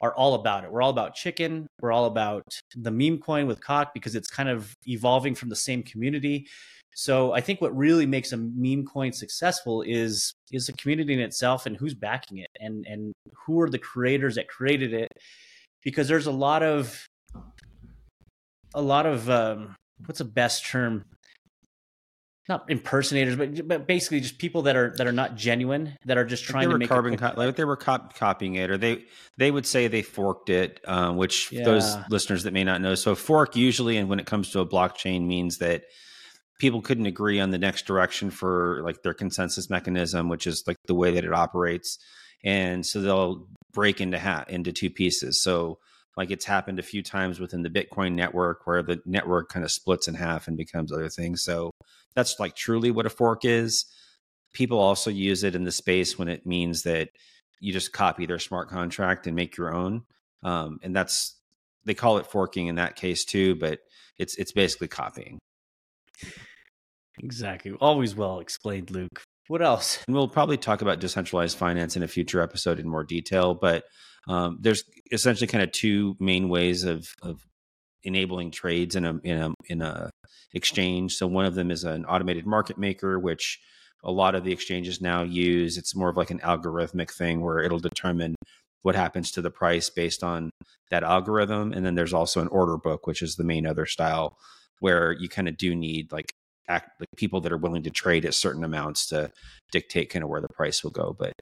are 0.00 0.14
all 0.14 0.34
about 0.34 0.62
it. 0.62 0.70
We're 0.70 0.82
all 0.82 0.90
about 0.90 1.16
chicken. 1.16 1.66
We're 1.80 1.90
all 1.90 2.06
about 2.06 2.44
the 2.76 2.92
meme 2.92 3.18
coin 3.18 3.48
with 3.48 3.60
cock 3.60 3.92
because 3.92 4.14
it's 4.14 4.30
kind 4.30 4.48
of 4.48 4.72
evolving 4.86 5.34
from 5.34 5.48
the 5.48 5.56
same 5.56 5.82
community. 5.82 6.46
So 6.94 7.32
I 7.32 7.40
think 7.40 7.60
what 7.60 7.76
really 7.76 8.06
makes 8.06 8.32
a 8.32 8.36
meme 8.36 8.84
coin 8.84 9.12
successful 9.12 9.82
is 9.82 10.32
is 10.52 10.66
the 10.66 10.74
community 10.74 11.12
in 11.12 11.20
itself 11.20 11.66
and 11.66 11.76
who's 11.76 11.94
backing 11.94 12.38
it 12.38 12.50
and 12.60 12.86
and 12.86 13.12
who 13.34 13.60
are 13.60 13.68
the 13.68 13.78
creators 13.78 14.36
that 14.36 14.48
created 14.48 14.94
it 14.94 15.08
because 15.82 16.06
there's 16.08 16.28
a 16.28 16.38
lot 16.48 16.62
of 16.62 17.04
a 18.74 18.80
lot 18.80 19.06
of 19.06 19.28
um, 19.28 19.74
what's 20.04 20.18
the 20.18 20.24
best 20.24 20.66
term 20.66 21.04
not 22.48 22.70
impersonators, 22.70 23.36
but 23.36 23.66
but 23.66 23.86
basically 23.86 24.20
just 24.20 24.38
people 24.38 24.62
that 24.62 24.76
are 24.76 24.94
that 24.96 25.06
are 25.06 25.12
not 25.12 25.34
genuine, 25.36 25.96
that 26.04 26.16
are 26.16 26.24
just 26.24 26.44
trying 26.44 26.68
to 26.68 26.78
make 26.78 26.88
carbon 26.88 27.16
co- 27.16 27.32
like 27.36 27.56
they 27.56 27.64
were 27.64 27.76
cop- 27.76 28.16
copying 28.16 28.54
it, 28.54 28.70
or 28.70 28.78
they 28.78 29.04
they 29.36 29.50
would 29.50 29.66
say 29.66 29.88
they 29.88 30.02
forked 30.02 30.48
it. 30.48 30.80
Uh, 30.84 31.12
which 31.12 31.50
yeah. 31.50 31.64
those 31.64 31.96
listeners 32.08 32.44
that 32.44 32.52
may 32.52 32.64
not 32.64 32.80
know, 32.80 32.94
so 32.94 33.14
fork 33.14 33.56
usually, 33.56 33.96
and 33.96 34.08
when 34.08 34.20
it 34.20 34.26
comes 34.26 34.50
to 34.50 34.60
a 34.60 34.66
blockchain, 34.66 35.26
means 35.26 35.58
that 35.58 35.84
people 36.58 36.80
couldn't 36.80 37.06
agree 37.06 37.40
on 37.40 37.50
the 37.50 37.58
next 37.58 37.86
direction 37.86 38.30
for 38.30 38.80
like 38.84 39.02
their 39.02 39.14
consensus 39.14 39.68
mechanism, 39.68 40.28
which 40.28 40.46
is 40.46 40.62
like 40.66 40.78
the 40.86 40.94
way 40.94 41.12
that 41.12 41.24
it 41.24 41.32
operates, 41.32 41.98
and 42.44 42.86
so 42.86 43.00
they'll 43.00 43.48
break 43.72 44.00
into 44.00 44.18
ha- 44.18 44.44
into 44.48 44.72
two 44.72 44.90
pieces. 44.90 45.42
So 45.42 45.78
like 46.16 46.30
it's 46.30 46.44
happened 46.44 46.78
a 46.78 46.82
few 46.82 47.02
times 47.02 47.38
within 47.38 47.62
the 47.62 47.70
Bitcoin 47.70 48.14
network 48.14 48.66
where 48.66 48.82
the 48.82 49.00
network 49.04 49.48
kind 49.48 49.64
of 49.64 49.70
splits 49.70 50.08
in 50.08 50.14
half 50.14 50.48
and 50.48 50.56
becomes 50.56 50.92
other 50.92 51.08
things. 51.08 51.42
So 51.42 51.70
that's 52.14 52.40
like 52.40 52.56
truly 52.56 52.90
what 52.90 53.06
a 53.06 53.10
fork 53.10 53.44
is. 53.44 53.84
People 54.52 54.78
also 54.78 55.10
use 55.10 55.44
it 55.44 55.54
in 55.54 55.64
the 55.64 55.72
space 55.72 56.18
when 56.18 56.28
it 56.28 56.46
means 56.46 56.82
that 56.84 57.10
you 57.60 57.72
just 57.72 57.92
copy 57.92 58.26
their 58.26 58.38
smart 58.38 58.68
contract 58.68 59.26
and 59.26 59.36
make 59.36 59.56
your 59.56 59.74
own. 59.74 60.02
Um, 60.42 60.78
and 60.82 60.96
that's 60.96 61.36
they 61.84 61.94
call 61.94 62.18
it 62.18 62.26
forking 62.26 62.66
in 62.66 62.76
that 62.76 62.96
case 62.96 63.24
too, 63.24 63.54
but 63.54 63.80
it's 64.18 64.36
it's 64.36 64.52
basically 64.52 64.88
copying. 64.88 65.38
Exactly. 67.22 67.72
Always 67.80 68.14
well 68.14 68.40
explained, 68.40 68.90
Luke. 68.90 69.22
What 69.48 69.62
else? 69.62 70.02
And 70.06 70.16
we'll 70.16 70.28
probably 70.28 70.56
talk 70.56 70.82
about 70.82 70.98
decentralized 70.98 71.56
finance 71.56 71.96
in 71.96 72.02
a 72.02 72.08
future 72.08 72.40
episode 72.40 72.78
in 72.78 72.88
more 72.88 73.04
detail, 73.04 73.54
but 73.54 73.84
um, 74.26 74.58
there's 74.60 74.84
essentially 75.12 75.46
kind 75.46 75.64
of 75.64 75.72
two 75.72 76.16
main 76.18 76.48
ways 76.48 76.84
of 76.84 77.08
of 77.22 77.46
enabling 78.02 78.50
trades 78.50 78.96
in 78.96 79.04
a 79.04 79.18
in 79.24 79.38
a 79.38 79.54
in 79.68 79.82
a 79.82 80.10
exchange. 80.54 81.14
So 81.14 81.26
one 81.26 81.44
of 81.44 81.54
them 81.54 81.70
is 81.70 81.84
an 81.84 82.04
automated 82.06 82.46
market 82.46 82.78
maker, 82.78 83.18
which 83.18 83.60
a 84.04 84.10
lot 84.10 84.34
of 84.34 84.44
the 84.44 84.52
exchanges 84.52 85.00
now 85.00 85.22
use. 85.22 85.76
It's 85.76 85.94
more 85.94 86.08
of 86.08 86.16
like 86.16 86.30
an 86.30 86.38
algorithmic 86.40 87.10
thing 87.10 87.40
where 87.40 87.60
it'll 87.60 87.78
determine 87.78 88.34
what 88.82 88.94
happens 88.94 89.32
to 89.32 89.42
the 89.42 89.50
price 89.50 89.90
based 89.90 90.22
on 90.22 90.50
that 90.90 91.02
algorithm. 91.02 91.72
And 91.72 91.84
then 91.84 91.96
there's 91.96 92.14
also 92.14 92.40
an 92.40 92.48
order 92.48 92.76
book, 92.76 93.06
which 93.06 93.20
is 93.20 93.34
the 93.34 93.44
main 93.44 93.66
other 93.66 93.86
style 93.86 94.36
where 94.78 95.12
you 95.12 95.28
kind 95.28 95.48
of 95.48 95.56
do 95.56 95.74
need 95.74 96.12
like 96.12 96.30
act 96.68 96.90
like 97.00 97.08
people 97.16 97.40
that 97.40 97.52
are 97.52 97.56
willing 97.56 97.82
to 97.82 97.90
trade 97.90 98.24
at 98.24 98.34
certain 98.34 98.64
amounts 98.64 99.06
to 99.06 99.30
dictate 99.72 100.10
kind 100.10 100.22
of 100.22 100.28
where 100.28 100.40
the 100.40 100.48
price 100.54 100.84
will 100.84 100.90
go. 100.90 101.16
But 101.18 101.32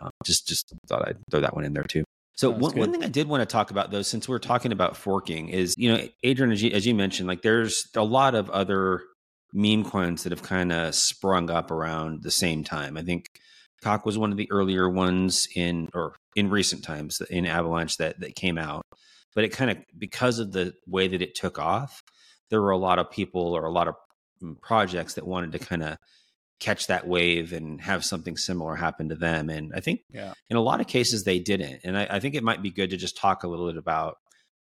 um, 0.00 0.10
just 0.24 0.46
just 0.46 0.72
thought 0.88 1.08
I'd 1.08 1.16
throw 1.30 1.40
that 1.40 1.54
one 1.54 1.64
in 1.64 1.72
there 1.72 1.84
too. 1.84 2.04
So 2.40 2.48
one, 2.48 2.74
one, 2.74 2.90
thing 2.90 3.04
I 3.04 3.08
did 3.08 3.28
want 3.28 3.42
to 3.42 3.46
talk 3.46 3.70
about 3.70 3.90
though, 3.90 4.00
since 4.00 4.26
we're 4.26 4.38
talking 4.38 4.72
about 4.72 4.96
forking, 4.96 5.50
is 5.50 5.74
you 5.76 5.92
know, 5.92 6.08
Adrian, 6.22 6.50
as 6.50 6.62
you, 6.62 6.70
as 6.70 6.86
you 6.86 6.94
mentioned, 6.94 7.28
like 7.28 7.42
there's 7.42 7.86
a 7.94 8.02
lot 8.02 8.34
of 8.34 8.48
other 8.48 9.02
meme 9.52 9.84
coins 9.84 10.22
that 10.22 10.32
have 10.32 10.42
kind 10.42 10.72
of 10.72 10.94
sprung 10.94 11.50
up 11.50 11.70
around 11.70 12.22
the 12.22 12.30
same 12.30 12.64
time. 12.64 12.96
I 12.96 13.02
think 13.02 13.26
Cock 13.82 14.06
was 14.06 14.16
one 14.16 14.30
of 14.30 14.38
the 14.38 14.50
earlier 14.50 14.88
ones 14.88 15.48
in 15.54 15.90
or 15.92 16.14
in 16.34 16.48
recent 16.48 16.82
times 16.82 17.20
in 17.28 17.44
Avalanche 17.44 17.98
that 17.98 18.20
that 18.20 18.36
came 18.36 18.56
out, 18.56 18.86
but 19.34 19.44
it 19.44 19.50
kind 19.50 19.70
of 19.70 19.76
because 19.98 20.38
of 20.38 20.52
the 20.52 20.72
way 20.86 21.08
that 21.08 21.20
it 21.20 21.34
took 21.34 21.58
off, 21.58 22.00
there 22.48 22.62
were 22.62 22.70
a 22.70 22.78
lot 22.78 22.98
of 22.98 23.10
people 23.10 23.52
or 23.54 23.66
a 23.66 23.70
lot 23.70 23.86
of 23.86 23.96
mm, 24.42 24.58
projects 24.62 25.12
that 25.12 25.26
wanted 25.26 25.52
to 25.52 25.58
kind 25.58 25.82
of 25.82 25.98
catch 26.60 26.86
that 26.86 27.08
wave 27.08 27.52
and 27.52 27.80
have 27.80 28.04
something 28.04 28.36
similar 28.36 28.76
happen 28.76 29.08
to 29.08 29.16
them. 29.16 29.48
And 29.48 29.72
I 29.74 29.80
think 29.80 30.02
yeah. 30.12 30.34
in 30.48 30.56
a 30.56 30.62
lot 30.62 30.80
of 30.80 30.86
cases 30.86 31.24
they 31.24 31.38
didn't. 31.38 31.80
And 31.84 31.96
I, 31.96 32.06
I, 32.10 32.20
think 32.20 32.34
it 32.34 32.44
might 32.44 32.62
be 32.62 32.70
good 32.70 32.90
to 32.90 32.98
just 32.98 33.16
talk 33.16 33.42
a 33.42 33.48
little 33.48 33.66
bit 33.66 33.78
about 33.78 34.18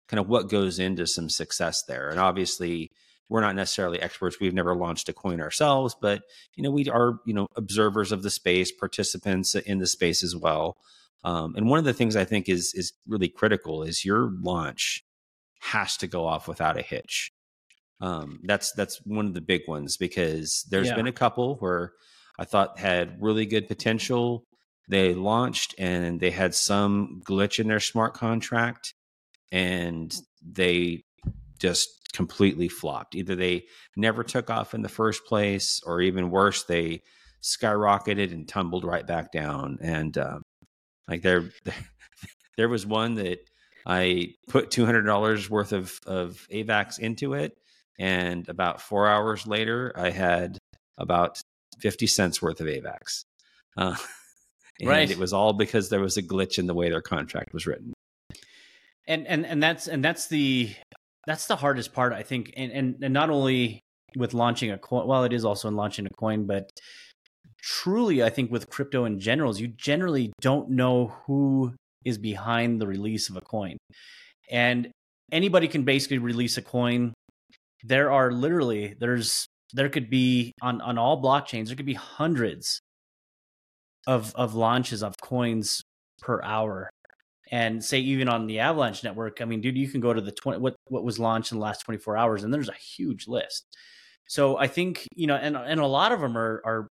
kind 0.09 0.19
of 0.19 0.29
what 0.29 0.51
goes 0.51 0.81
into 0.81 1.07
some 1.07 1.31
success 1.31 1.85
there. 1.87 2.11
And 2.11 2.19
obviously 2.19 2.91
we're 3.29 3.41
not 3.41 3.55
necessarily 3.55 4.03
experts. 4.03 4.39
We've 4.41 4.53
never 4.53 4.75
launched 4.75 5.09
a 5.09 5.13
coin 5.13 5.41
ourselves, 5.41 5.97
but 6.01 6.23
you 6.57 6.65
know, 6.65 6.71
we 6.71 6.89
are, 6.89 7.21
you 7.25 7.33
know, 7.33 7.47
observers 7.57 8.11
of 8.13 8.23
the 8.23 8.31
space, 8.31 8.73
participants 8.73 9.55
in 9.55 9.79
the 9.79 9.87
space 9.87 10.23
as 10.25 10.37
well. 10.37 10.77
Um, 11.23 11.55
and 11.57 11.69
one 11.69 11.79
of 11.79 11.85
the 11.85 11.95
things 11.95 12.17
I 12.17 12.25
think 12.25 12.49
is 12.49 12.75
is 12.75 12.93
really 13.07 13.29
critical 13.29 13.83
is 13.83 14.05
your 14.05 14.31
launch 14.43 15.05
has 15.61 15.97
to 15.99 16.07
go 16.07 16.27
off 16.27 16.47
without 16.47 16.79
a 16.79 16.83
hitch. 16.83 17.33
Um, 18.01 18.41
that's 18.45 18.73
that's 18.73 19.01
one 19.05 19.27
of 19.27 19.35
the 19.35 19.41
big 19.41 19.63
ones 19.69 19.97
because 19.97 20.65
there's 20.71 20.89
yeah. 20.89 20.97
been 20.97 21.07
a 21.07 21.13
couple 21.13 21.57
where 21.57 21.93
I 22.39 22.45
thought 22.45 22.79
had 22.79 23.23
really 23.23 23.47
good 23.47 23.69
potential. 23.69 24.45
They 24.89 25.15
launched 25.15 25.75
and 25.79 26.21
they 26.21 26.31
had 26.31 26.55
some 26.55 27.23
glitch 27.25 27.59
in 27.59 27.69
their 27.69 27.81
smart 27.81 28.15
contract, 28.15 28.95
and 29.53 30.15
they 30.43 31.05
just 31.59 31.89
completely 32.13 32.69
flopped. 32.69 33.15
Either 33.15 33.35
they 33.35 33.65
never 33.97 34.23
took 34.23 34.51
off 34.51 34.75
in 34.75 34.83
the 34.83 34.89
first 34.89 35.25
place, 35.25 35.81
or 35.85 36.01
even 36.01 36.31
worse, 36.31 36.65
they 36.65 37.03
skyrocketed 37.43 38.33
and 38.33 38.49
tumbled 38.49 38.85
right 38.85 39.07
back 39.07 39.33
down. 39.33 39.79
And 39.81 40.17
um, 40.19 40.43
like 41.09 41.23
there, 41.23 41.51
there 42.57 42.69
was 42.69 42.87
one 42.87 43.15
that 43.15 43.39
I 43.87 44.35
put 44.49 44.71
two 44.71 44.85
hundred 44.85 45.03
dollars 45.03 45.51
worth 45.51 45.73
of 45.73 45.99
of 46.07 46.47
AVAX 46.51 46.99
into 46.99 47.35
it, 47.35 47.57
and 47.99 48.49
about 48.49 48.81
four 48.81 49.09
hours 49.09 49.47
later, 49.47 49.93
I 49.97 50.11
had 50.11 50.59
about 50.99 51.41
50 51.79 52.07
cents 52.07 52.43
worth 52.43 52.61
of 52.61 52.67
AVAX. 52.67 53.25
Uh, 53.77 53.97
and 54.81 54.89
right. 54.89 55.11
it 55.11 55.19
was 55.19 55.33
all 55.33 55.53
because 55.53 55.89
there 55.89 56.01
was 56.01 56.17
a 56.17 56.23
glitch 56.23 56.59
in 56.59 56.67
the 56.67 56.75
way 56.75 56.91
their 56.91 57.03
contract 57.03 57.53
was 57.53 57.67
written. 57.67 57.93
And 59.07 59.27
and 59.27 59.45
and 59.45 59.63
that's 59.63 59.87
and 59.87 60.03
that's 60.03 60.29
the 60.29 60.75
that's 61.27 61.47
the 61.47 61.57
hardest 61.57 61.93
part, 61.93 62.13
I 62.13 62.23
think. 62.23 62.55
And 62.57 62.73
and, 62.73 62.97
and 63.03 63.13
not 63.13 63.29
only 63.29 63.81
with 64.17 64.33
launching 64.33 64.71
a 64.71 64.79
coin, 64.79 65.07
well, 65.07 65.25
it 65.25 65.33
is 65.33 65.45
also 65.45 65.69
in 65.69 65.77
launching 65.77 66.07
a 66.07 66.11
coin, 66.17 66.47
but 66.47 66.71
truly, 67.61 68.23
I 68.23 68.31
think 68.31 68.51
with 68.51 68.71
crypto 68.71 69.05
in 69.05 69.21
general, 69.21 69.55
you 69.57 69.69
generally 69.69 70.33
don't 70.41 70.71
know 70.71 71.15
who 71.27 71.75
is 72.05 72.19
behind 72.19 72.81
the 72.81 72.87
release 72.87 73.29
of 73.29 73.37
a 73.37 73.41
coin. 73.41 73.77
And 74.51 74.91
anybody 75.33 75.69
can 75.69 75.85
basically 75.85 76.19
release 76.19 76.57
a 76.57 76.63
coin 76.63 77.13
there 77.85 78.11
are 78.11 78.33
literally 78.33 78.95
there's 78.99 79.47
there 79.75 79.89
could 79.89 80.09
be 80.09 80.53
on 80.63 80.81
on 80.81 80.99
all 80.99 81.23
blockchains 81.23 81.67
there 81.67 81.77
could 81.77 81.87
be 81.87 81.95
hundreds 81.95 82.81
of 84.07 84.35
of 84.35 84.55
launches 84.55 85.03
of 85.03 85.15
coins 85.23 85.83
per 86.21 86.43
hour. 86.43 86.91
And 87.51 87.85
say 87.85 88.01
even 88.01 88.29
on 88.29 88.47
the 88.47 88.61
avalanche 88.61 89.05
network 89.05 89.41
i 89.41 89.45
mean 89.45 89.61
dude 89.61 89.77
you 89.77 89.89
can 89.89 90.01
go 90.01 90.13
to 90.13 90.21
the 90.21 90.33
20 90.33 90.59
what 90.61 90.75
what 90.89 91.05
was 91.05 91.19
launched 91.19 91.53
in 91.53 91.59
the 91.59 91.63
last 91.63 91.81
24 91.85 92.17
hours 92.17 92.43
and 92.43 92.53
there's 92.53 92.71
a 92.71 92.75
huge 92.75 93.29
list. 93.29 93.65
So 94.27 94.57
i 94.59 94.67
think 94.67 95.07
you 95.15 95.27
know 95.27 95.37
and 95.37 95.57
and 95.57 95.81
a 95.81 95.87
lot 95.87 96.13
of 96.13 96.21
them 96.21 96.37
are 96.37 96.63
are 96.65 96.89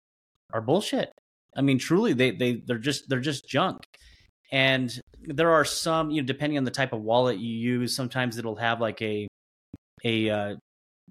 are 0.54 0.62
bullshit. 0.62 1.12
I 1.56 1.62
mean 1.62 1.78
truly 1.78 2.14
they 2.14 2.32
they 2.32 2.62
they're 2.66 2.80
just 2.80 3.08
they're 3.08 3.20
just 3.20 3.48
junk. 3.48 3.84
And 4.52 4.92
there 5.22 5.52
are 5.52 5.66
some 5.66 6.10
you 6.10 6.22
know 6.22 6.26
depending 6.26 6.58
on 6.58 6.64
the 6.64 6.72
type 6.72 6.94
of 6.94 7.02
wallet 7.02 7.38
you 7.38 7.54
use 7.54 7.96
sometimes 7.96 8.38
it'll 8.40 8.56
have 8.56 8.82
like 8.82 9.02
a 9.04 9.28
a 10.04 10.30
uh, 10.30 10.56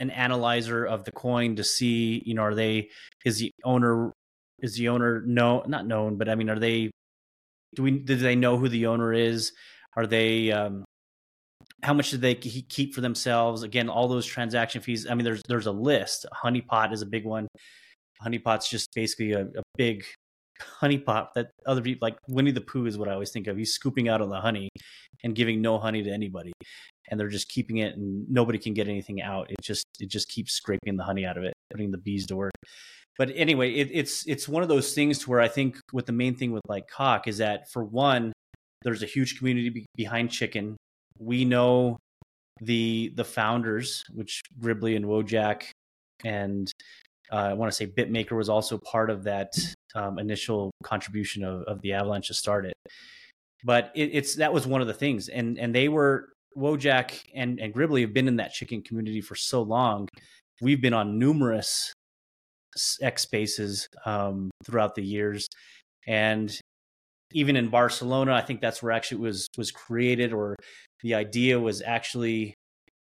an 0.00 0.11
analyzer 0.11 0.84
of 0.84 1.04
the 1.04 1.12
coin 1.12 1.56
to 1.56 1.64
see, 1.64 2.22
you 2.24 2.34
know, 2.34 2.42
are 2.42 2.54
they 2.54 2.90
is 3.24 3.38
the 3.38 3.52
owner 3.64 4.12
is 4.61 4.74
the 4.74 4.88
owner 4.88 5.22
no 5.26 5.62
not 5.66 5.87
known, 5.87 6.16
but 6.16 6.28
I 6.28 6.34
mean, 6.34 6.50
are 6.50 6.58
they 6.58 6.90
do 7.74 7.82
we 7.82 7.90
do 7.92 8.16
they 8.16 8.37
know 8.37 8.56
who 8.56 8.68
the 8.68 8.87
owner 8.87 9.12
is? 9.12 9.52
Are 9.96 10.06
they 10.06 10.52
um 10.52 10.84
how 11.82 11.94
much 11.94 12.11
did 12.11 12.20
they 12.20 12.34
keep 12.34 12.94
for 12.94 13.00
themselves? 13.00 13.62
Again, 13.62 13.88
all 13.88 14.08
those 14.08 14.26
transaction 14.26 14.80
fees. 14.80 15.06
I 15.08 15.14
mean, 15.14 15.24
there's 15.24 15.42
there's 15.48 15.66
a 15.66 15.72
list. 15.72 16.26
Honeypot 16.44 16.92
is 16.92 17.02
a 17.02 17.06
big 17.06 17.24
one. 17.24 17.46
Honeypot's 18.24 18.68
just 18.68 18.88
basically 18.94 19.32
a, 19.32 19.42
a 19.42 19.62
big 19.76 20.04
honeypot 20.80 21.28
that 21.34 21.50
other 21.66 21.80
people 21.80 22.06
like 22.06 22.18
Winnie 22.28 22.50
the 22.50 22.61
Pooh 22.61 22.87
is 22.87 22.98
what 22.98 23.08
I 23.08 23.12
always 23.12 23.30
think 23.30 23.46
of. 23.46 23.56
He's 23.56 23.72
scooping 23.72 24.08
out 24.08 24.20
all 24.20 24.28
the 24.28 24.40
honey 24.40 24.68
and 25.22 25.34
giving 25.34 25.62
no 25.62 25.78
honey 25.78 26.02
to 26.02 26.11
anybody, 26.11 26.52
and 27.11 27.18
they're 27.18 27.29
just 27.29 27.49
keeping 27.49 27.79
it, 27.79 27.97
and 27.97 28.29
nobody 28.29 28.59
can 28.59 28.75
get 28.75 28.88
anything 28.88 29.23
out. 29.23 29.51
It 29.51 29.61
just 29.62 29.85
it 30.01 30.09
just 30.09 30.29
keeps 30.29 30.53
scraping 30.53 30.97
the 30.97 31.05
honey 31.05 31.25
out 31.25 31.37
of 31.37 31.44
it, 31.44 31.55
putting 31.71 31.90
the 31.90 31.99
bees 31.99 32.27
to 32.27 32.37
work. 32.37 32.53
But 33.16 33.31
anyway, 33.35 33.73
it, 33.73 33.90
it's 33.92 34.27
it's 34.27 34.49
one 34.49 34.62
of 34.62 34.68
those 34.68 34.94
things 34.94 35.18
to 35.21 35.31
where 35.31 35.40
I 35.40 35.49
think 35.49 35.79
what 35.92 36.07
the 36.07 36.12
main 36.12 36.37
thing 36.37 36.53
with 36.53 36.62
like 36.68 36.88
cock 36.88 37.27
is 37.27 37.38
that 37.38 37.71
for 37.71 37.85
one, 37.85 38.33
there's 38.83 39.03
a 39.03 39.07
huge 39.07 39.38
community 39.38 39.71
be- 39.71 39.87
behind 39.97 40.31
chicken 40.31 40.77
we 41.18 41.44
know 41.44 41.99
the 42.61 43.12
the 43.16 43.25
founders, 43.25 44.05
which 44.14 44.40
Gribbly 44.61 44.97
and 44.97 45.05
Wojak, 45.05 45.64
and 46.25 46.71
uh, 47.33 47.37
I 47.37 47.53
want 47.55 47.71
to 47.71 47.77
say 47.77 47.87
Bitmaker 47.87 48.37
was 48.37 48.49
also 48.49 48.79
part 48.79 49.11
of 49.11 49.25
that 49.25 49.53
um, 49.94 50.18
initial 50.18 50.71
contribution 50.83 51.44
of, 51.44 51.62
of 51.62 51.81
the 51.83 51.92
Avalanche 51.92 52.29
to 52.29 52.35
start 52.35 52.66
it. 52.66 52.75
But 53.64 53.92
it, 53.94 54.11
it's 54.12 54.37
that 54.37 54.53
was 54.53 54.66
one 54.66 54.81
of 54.81 54.87
the 54.87 54.94
things, 54.94 55.29
and 55.29 55.59
and 55.59 55.75
they 55.75 55.88
were 55.88 56.31
Wojak 56.56 57.18
and 57.34 57.61
and 57.61 57.74
Gribbly 57.74 58.02
have 58.02 58.14
been 58.14 58.28
in 58.28 58.37
that 58.37 58.52
chicken 58.52 58.82
community 58.82 59.20
for 59.20 59.34
so 59.34 59.62
long. 59.62 60.08
We've 60.61 60.80
been 60.80 60.94
on 60.94 61.18
numerous 61.18 61.92
X 63.00 63.22
spaces 63.22 63.88
um, 64.04 64.50
throughout 64.64 64.94
the 64.94 65.04
years, 65.04 65.48
and 66.06 66.56
even 67.32 67.56
in 67.56 67.68
Barcelona, 67.68 68.32
I 68.32 68.40
think 68.40 68.61
that's 68.61 68.82
where 68.82 68.92
actually 68.92 69.20
was 69.20 69.46
was 69.56 69.70
created 69.70 70.32
or 70.32 70.56
the 71.02 71.14
idea 71.14 71.61
was 71.61 71.82
actually 71.82 72.54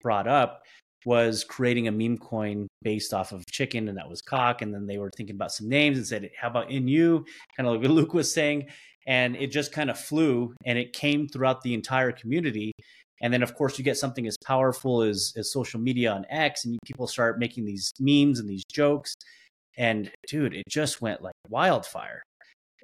brought 0.02 0.28
up 0.28 0.62
was 1.06 1.44
creating 1.44 1.88
a 1.88 1.92
meme 1.92 2.18
coin 2.18 2.66
based 2.82 3.14
off 3.14 3.32
of 3.32 3.44
chicken 3.50 3.88
and 3.88 3.96
that 3.96 4.08
was 4.08 4.20
cock 4.20 4.60
and 4.60 4.72
then 4.74 4.86
they 4.86 4.98
were 4.98 5.10
thinking 5.16 5.34
about 5.34 5.52
some 5.52 5.68
names 5.68 5.96
and 5.96 6.06
said 6.06 6.28
how 6.38 6.48
about 6.48 6.70
in 6.70 6.86
you 6.86 7.24
kind 7.56 7.66
of 7.66 7.74
like 7.74 7.82
what 7.82 7.90
luke 7.90 8.14
was 8.14 8.32
saying. 8.32 8.66
And 9.06 9.34
it 9.34 9.50
just 9.50 9.72
kind 9.72 9.88
of 9.88 9.98
flew 9.98 10.54
and 10.66 10.78
it 10.78 10.92
came 10.92 11.26
throughout 11.26 11.62
the 11.62 11.72
entire 11.72 12.12
community 12.12 12.72
and 13.20 13.32
then 13.32 13.42
of 13.42 13.54
course 13.54 13.78
you 13.78 13.84
get 13.84 13.98
something 13.98 14.26
as 14.26 14.36
powerful 14.44 15.02
as, 15.02 15.32
as 15.36 15.52
social 15.52 15.80
media 15.80 16.12
on 16.12 16.26
x 16.30 16.64
and 16.64 16.78
people 16.84 17.06
start 17.06 17.38
making 17.38 17.64
these 17.64 17.92
memes 18.00 18.38
and 18.38 18.48
these 18.48 18.64
jokes. 18.72 19.14
And 19.78 20.10
dude 20.26 20.54
it 20.54 20.64
just 20.68 21.00
went 21.00 21.22
like 21.22 21.34
wildfire. 21.48 22.22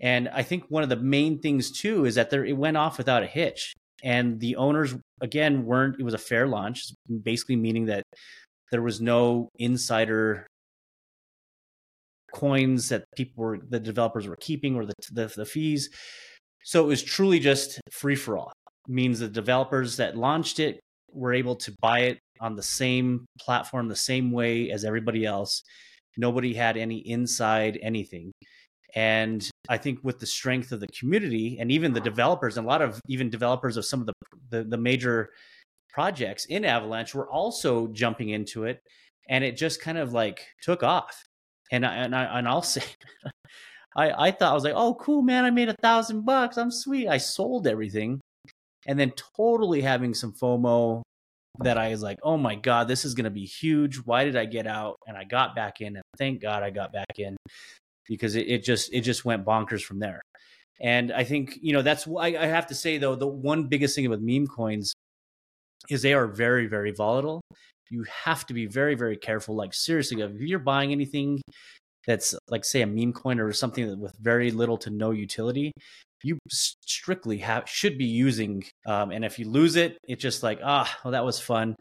And 0.01 0.29
i 0.29 0.42
think 0.42 0.64
one 0.68 0.83
of 0.83 0.88
the 0.88 0.96
main 0.96 1.38
things 1.40 1.70
too 1.70 2.05
is 2.05 2.14
that 2.16 2.31
there 2.31 2.44
it 2.44 2.57
went 2.57 2.77
off 2.77 2.99
without 2.99 3.22
a 3.22 3.27
hitch. 3.27 3.75
And 4.03 4.40
the 4.40 4.57
owners 4.57 4.94
again 5.20 5.64
weren't 5.64 5.99
it 5.99 6.05
was 6.05 6.14
a 6.14 6.18
fair 6.18 6.46
launch 6.46 6.92
basically 7.22 7.57
meaning 7.57 7.87
that 7.87 8.03
there 8.70 8.83
was 8.83 9.01
no 9.01 9.49
insider 9.59 10.46
coins 12.35 12.90
that 12.90 13.05
people 13.16 13.42
were 13.42 13.59
the 13.59 13.81
developers 13.81 14.29
were 14.29 14.37
keeping 14.37 14.77
or 14.77 14.85
the 14.85 14.94
the, 15.12 15.33
the 15.35 15.46
fees. 15.46 15.88
So 16.62 16.85
it 16.85 16.88
was 16.88 17.03
truly 17.03 17.38
just 17.38 17.81
free 17.90 18.16
for 18.16 18.37
all 18.37 18.53
means 18.88 19.18
the 19.18 19.29
developers 19.29 19.96
that 19.96 20.16
launched 20.16 20.59
it 20.61 20.81
were 21.12 21.33
able 21.33 21.57
to 21.57 21.75
buy 21.81 22.01
it 22.01 22.18
on 22.40 22.55
the 22.55 22.62
same 22.62 23.27
platform 23.38 23.88
the 23.88 23.96
same 23.96 24.31
way 24.31 24.70
as 24.70 24.85
everybody 24.85 25.25
else. 25.25 25.62
Nobody 26.16 26.55
had 26.55 26.77
any 26.77 26.99
inside 26.99 27.79
anything. 27.83 28.33
And 28.94 29.49
I 29.68 29.77
think 29.77 29.99
with 30.03 30.18
the 30.18 30.27
strength 30.27 30.72
of 30.72 30.81
the 30.81 30.87
community 30.88 31.59
and 31.61 31.70
even 31.70 31.92
the 31.92 32.01
developers, 32.01 32.57
and 32.57 32.66
a 32.66 32.68
lot 32.68 32.83
of 32.83 33.01
even 33.09 33.29
developers 33.29 33.77
of 33.77 33.85
some 33.85 34.01
of 34.01 34.07
the, 34.07 34.12
the, 34.51 34.64
the 34.64 34.79
major 34.79 35.31
projects 35.90 36.46
in 36.46 36.64
Avalanche 36.64 37.14
were 37.14 37.31
also 37.31 37.88
jumping 37.88 38.31
into 38.31 38.64
it, 38.64 38.81
and 39.29 39.44
it 39.44 39.57
just 39.57 39.81
kind 39.81 39.99
of 39.99 40.12
like 40.12 40.46
took 40.62 40.83
off. 40.83 41.25
And 41.72 41.85
I 41.85 41.94
and 41.96 42.14
I 42.14 42.38
and 42.38 42.49
I'll 42.49 42.62
say, 42.77 42.83
I 43.96 44.29
I 44.29 44.31
thought 44.31 44.53
I 44.53 44.55
was 44.55 44.64
like, 44.64 44.75
oh 44.77 44.94
cool 44.94 45.22
man, 45.22 45.44
I 45.44 45.51
made 45.51 45.68
a 45.68 45.77
thousand 45.83 46.25
bucks, 46.25 46.57
I'm 46.57 46.70
sweet. 46.70 47.09
I 47.09 47.18
sold 47.18 47.66
everything, 47.66 48.20
and 48.87 48.99
then 48.99 49.12
totally 49.37 49.83
having 49.83 50.14
some 50.14 50.33
FOMO 50.33 51.03
that 51.61 51.79
I 51.79 51.90
was 51.90 52.03
like, 52.03 52.18
oh 52.22 52.37
my 52.37 52.55
god, 52.55 52.88
this 52.88 53.05
is 53.05 53.14
going 53.14 53.25
to 53.25 53.31
be 53.31 53.44
huge. 53.44 53.96
Why 53.96 54.25
did 54.25 54.37
I 54.37 54.44
get 54.44 54.66
out? 54.66 54.96
And 55.07 55.16
I 55.16 55.25
got 55.25 55.55
back 55.55 55.81
in, 55.81 55.96
and 55.96 56.05
thank 56.18 56.40
God 56.40 56.62
I 56.62 56.70
got 56.70 56.92
back 56.92 57.18
in 57.18 57.37
because 58.09 58.37
it, 58.37 58.49
it 58.49 58.64
just 58.64 58.92
it 58.92 59.03
just 59.03 59.25
went 59.25 59.44
bonkers 59.44 59.83
from 59.83 59.99
there. 59.99 60.20
And 60.81 61.12
I 61.12 61.25
think 61.25 61.59
you 61.61 61.72
know 61.72 61.83
that's 61.83 62.07
why 62.07 62.37
I 62.38 62.46
have 62.46 62.66
to 62.68 62.75
say 62.75 62.99
though 62.99 63.14
the 63.14 63.27
one 63.27 63.68
biggest 63.68 63.96
thing 63.96 64.09
with 64.09 64.20
meme 64.20 64.46
coins 64.46 64.92
is 65.88 66.03
they 66.03 66.12
are 66.14 66.27
very 66.27 66.66
very 66.66 66.92
volatile. 66.92 67.40
You 67.90 68.05
have 68.25 68.46
to 68.46 68.55
be 68.55 68.66
very 68.66 68.94
very 68.94 69.16
careful. 69.16 69.55
Like 69.55 69.72
seriously, 69.72 70.20
if 70.20 70.40
you're 70.40 70.59
buying 70.59 70.92
anything 70.92 71.40
that's 72.06 72.34
like 72.48 72.64
say 72.64 72.82
a 72.82 72.86
meme 72.86 73.12
coin 73.12 73.40
or 73.40 73.52
something 73.52 74.00
with 74.00 74.16
very 74.20 74.50
little 74.50 74.78
to 74.78 74.90
no 74.90 75.10
utility, 75.10 75.72
you 76.22 76.38
strictly 76.48 77.38
have 77.38 77.68
should 77.68 77.98
be 77.98 78.06
using. 78.06 78.64
Um, 78.86 79.10
and 79.10 79.24
if 79.24 79.38
you 79.38 79.48
lose 79.48 79.76
it, 79.76 79.98
it's 80.08 80.22
just 80.22 80.42
like 80.42 80.60
ah, 80.62 80.98
well 81.04 81.12
that 81.12 81.24
was 81.24 81.40
fun 81.40 81.76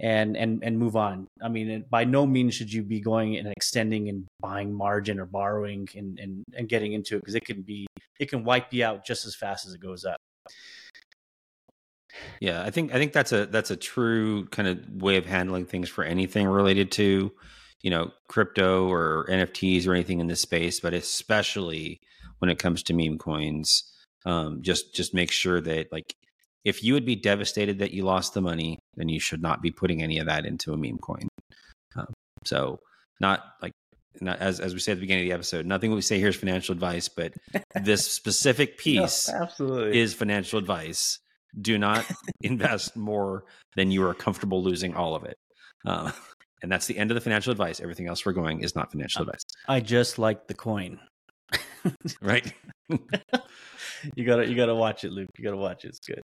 and 0.00 0.36
and 0.36 0.62
and 0.64 0.78
move 0.78 0.96
on. 0.96 1.26
I 1.42 1.48
mean, 1.48 1.84
by 1.90 2.04
no 2.04 2.26
means 2.26 2.54
should 2.54 2.72
you 2.72 2.82
be 2.82 3.00
going 3.00 3.36
and 3.36 3.48
extending 3.48 4.08
and 4.08 4.26
buying 4.40 4.72
margin 4.72 5.20
or 5.20 5.26
borrowing 5.26 5.88
and 5.94 6.18
and, 6.18 6.44
and 6.54 6.68
getting 6.68 6.92
into 6.92 7.16
it 7.16 7.20
because 7.20 7.34
it 7.34 7.44
can 7.44 7.62
be 7.62 7.86
it 8.18 8.30
can 8.30 8.44
wipe 8.44 8.72
you 8.72 8.84
out 8.84 9.04
just 9.04 9.26
as 9.26 9.34
fast 9.34 9.66
as 9.66 9.74
it 9.74 9.80
goes 9.80 10.04
up. 10.04 10.18
Yeah, 12.40 12.62
I 12.62 12.70
think 12.70 12.94
I 12.94 12.98
think 12.98 13.12
that's 13.12 13.32
a 13.32 13.46
that's 13.46 13.70
a 13.70 13.76
true 13.76 14.46
kind 14.46 14.68
of 14.68 15.02
way 15.02 15.16
of 15.16 15.26
handling 15.26 15.66
things 15.66 15.88
for 15.88 16.04
anything 16.04 16.46
related 16.46 16.90
to, 16.92 17.32
you 17.84 17.90
know, 17.90 18.10
crypto 18.28 18.90
or 18.90 19.26
NFTs 19.28 19.86
or 19.86 19.92
anything 19.92 20.18
in 20.18 20.26
this 20.26 20.40
space, 20.40 20.80
but 20.80 20.94
especially 20.94 22.00
when 22.38 22.50
it 22.50 22.58
comes 22.58 22.82
to 22.84 22.94
meme 22.94 23.18
coins. 23.18 23.92
Um, 24.24 24.62
just 24.62 24.94
just 24.94 25.12
make 25.12 25.30
sure 25.30 25.60
that 25.60 25.92
like 25.92 26.14
if 26.64 26.82
you 26.82 26.94
would 26.94 27.04
be 27.04 27.14
devastated 27.14 27.78
that 27.80 27.92
you 27.92 28.04
lost 28.04 28.32
the 28.32 28.40
money, 28.40 28.78
then 28.96 29.10
you 29.10 29.20
should 29.20 29.42
not 29.42 29.60
be 29.60 29.70
putting 29.70 30.02
any 30.02 30.18
of 30.18 30.26
that 30.26 30.46
into 30.46 30.72
a 30.72 30.78
meme 30.78 30.96
coin. 30.96 31.28
Um, 31.94 32.06
so, 32.46 32.78
not 33.20 33.42
like 33.60 33.72
not, 34.22 34.38
as 34.38 34.60
as 34.60 34.72
we 34.72 34.80
say 34.80 34.92
at 34.92 34.94
the 34.94 35.02
beginning 35.02 35.24
of 35.24 35.28
the 35.28 35.34
episode, 35.34 35.66
nothing 35.66 35.92
we 35.92 36.00
say 36.00 36.18
here 36.18 36.28
is 36.28 36.36
financial 36.36 36.72
advice, 36.72 37.10
but 37.10 37.34
this 37.82 38.10
specific 38.10 38.78
piece 38.78 39.28
no, 39.28 39.42
absolutely 39.42 40.00
is 40.00 40.14
financial 40.14 40.58
advice. 40.58 41.18
Do 41.60 41.76
not 41.76 42.06
invest 42.40 42.96
more 42.96 43.44
than 43.76 43.90
you 43.90 44.06
are 44.06 44.14
comfortable 44.14 44.62
losing 44.62 44.94
all 44.94 45.14
of 45.14 45.24
it. 45.24 45.36
Uh, 45.84 46.12
and 46.64 46.72
that's 46.72 46.86
the 46.86 46.96
end 46.96 47.10
of 47.10 47.14
the 47.14 47.20
financial 47.20 47.52
advice. 47.52 47.78
Everything 47.78 48.08
else 48.08 48.24
we're 48.24 48.32
going 48.32 48.60
is 48.60 48.74
not 48.74 48.90
financial 48.90 49.22
advice. 49.22 49.42
I 49.68 49.80
just 49.80 50.18
like 50.18 50.48
the 50.48 50.54
coin. 50.54 50.98
right. 52.22 52.52
you 52.88 54.24
gotta 54.24 54.48
you 54.48 54.56
gotta 54.56 54.74
watch 54.74 55.04
it, 55.04 55.12
Luke. 55.12 55.28
You 55.38 55.44
gotta 55.44 55.58
watch 55.58 55.84
it. 55.84 55.88
It's 55.88 56.00
good. 56.00 56.22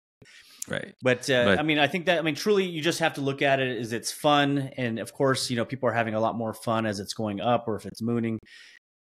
Right. 0.68 0.94
But, 1.02 1.30
uh, 1.30 1.46
but, 1.46 1.60
I 1.60 1.64
mean, 1.64 1.78
I 1.78 1.88
think 1.88 2.08
that, 2.08 2.18
I 2.18 2.22
mean, 2.24 2.34
truly, 2.34 2.66
you 2.66 2.82
just 2.82 2.98
have 2.98 3.14
to 3.14 3.22
look 3.22 3.44
at 3.44 3.60
it 3.60 3.78
as 3.78 3.94
it's 3.94 4.12
fun. 4.12 4.72
And 4.78 4.98
of 4.98 5.14
course, 5.14 5.50
you 5.50 5.56
know, 5.56 5.64
people 5.64 5.88
are 5.88 5.94
having 5.94 6.16
a 6.16 6.20
lot 6.20 6.36
more 6.36 6.54
fun 6.54 6.86
as 6.88 7.00
it's 7.00 7.14
going 7.14 7.40
up 7.40 7.68
or 7.68 7.76
if 7.76 7.86
it's 7.86 8.02
mooning. 8.02 8.40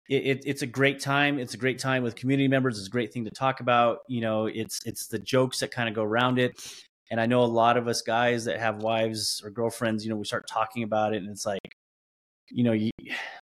It, 0.07 0.23
it, 0.23 0.43
it's 0.45 0.61
a 0.61 0.67
great 0.67 0.99
time. 0.99 1.39
It's 1.39 1.55
a 1.55 1.57
great 1.57 1.79
time 1.79 2.03
with 2.03 2.15
community 2.15 2.47
members. 2.47 2.77
It's 2.77 2.87
a 2.87 2.91
great 2.91 3.11
thing 3.11 3.25
to 3.25 3.31
talk 3.31 3.61
about. 3.61 3.99
You 4.07 4.21
know, 4.21 4.45
it's 4.45 4.79
it's 4.85 5.07
the 5.07 5.17
jokes 5.17 5.59
that 5.61 5.71
kind 5.71 5.89
of 5.89 5.95
go 5.95 6.03
around 6.03 6.37
it. 6.37 6.53
And 7.11 7.21
I 7.21 7.25
know 7.25 7.43
a 7.43 7.45
lot 7.45 7.77
of 7.77 7.87
us 7.87 8.01
guys 8.01 8.45
that 8.45 8.59
have 8.59 8.81
wives 8.81 9.41
or 9.43 9.49
girlfriends. 9.49 10.03
You 10.03 10.09
know, 10.09 10.17
we 10.17 10.25
start 10.25 10.47
talking 10.47 10.83
about 10.83 11.13
it, 11.13 11.17
and 11.17 11.29
it's 11.29 11.45
like, 11.45 11.75
you 12.49 12.63
know, 12.63 12.73
you, 12.73 12.91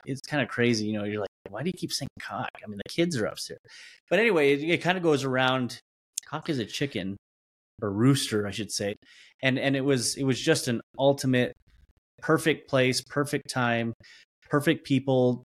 it's 0.05 0.21
kind 0.21 0.43
of 0.43 0.49
crazy. 0.49 0.87
You 0.87 0.99
know, 0.99 1.05
you're 1.05 1.21
like, 1.21 1.29
why 1.51 1.63
do 1.63 1.69
you 1.69 1.79
keep 1.79 1.93
saying 1.93 2.09
cock? 2.21 2.49
I 2.63 2.69
mean, 2.69 2.79
the 2.79 2.91
kids 2.91 3.17
are 3.17 3.27
upstairs. 3.27 3.61
But 4.11 4.19
anyway, 4.19 4.53
it, 4.53 4.63
it 4.69 4.83
kind 4.83 4.97
of 4.97 5.03
goes 5.03 5.25
around. 5.25 5.81
Cock 6.27 6.51
is 6.51 6.59
a 6.59 6.67
chicken 6.67 7.17
or 7.83 7.91
rooster, 7.91 8.47
I 8.47 8.51
should 8.51 8.71
say. 8.71 8.97
And 9.43 9.59
and 9.59 9.77
it 9.77 9.83
was 9.85 10.17
it 10.17 10.25
was 10.25 10.41
just 10.41 10.69
an 10.69 10.81
ultimate 10.99 11.53
perfect 12.21 12.69
place, 12.69 13.01
perfect 13.01 13.49
time, 13.49 13.95
perfect 14.51 14.85
people, 14.85 15.45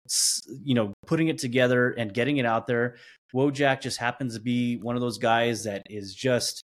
you 0.62 0.74
know, 0.74 0.92
putting 1.06 1.28
it 1.28 1.38
together 1.38 1.90
and 1.90 2.14
getting 2.14 2.38
it 2.38 2.46
out 2.46 2.66
there. 2.66 2.96
Wojak 3.34 3.80
just 3.80 3.98
happens 3.98 4.34
to 4.34 4.40
be 4.40 4.76
one 4.76 4.94
of 4.94 5.02
those 5.02 5.18
guys 5.18 5.64
that 5.64 5.82
is 5.90 6.14
just 6.14 6.62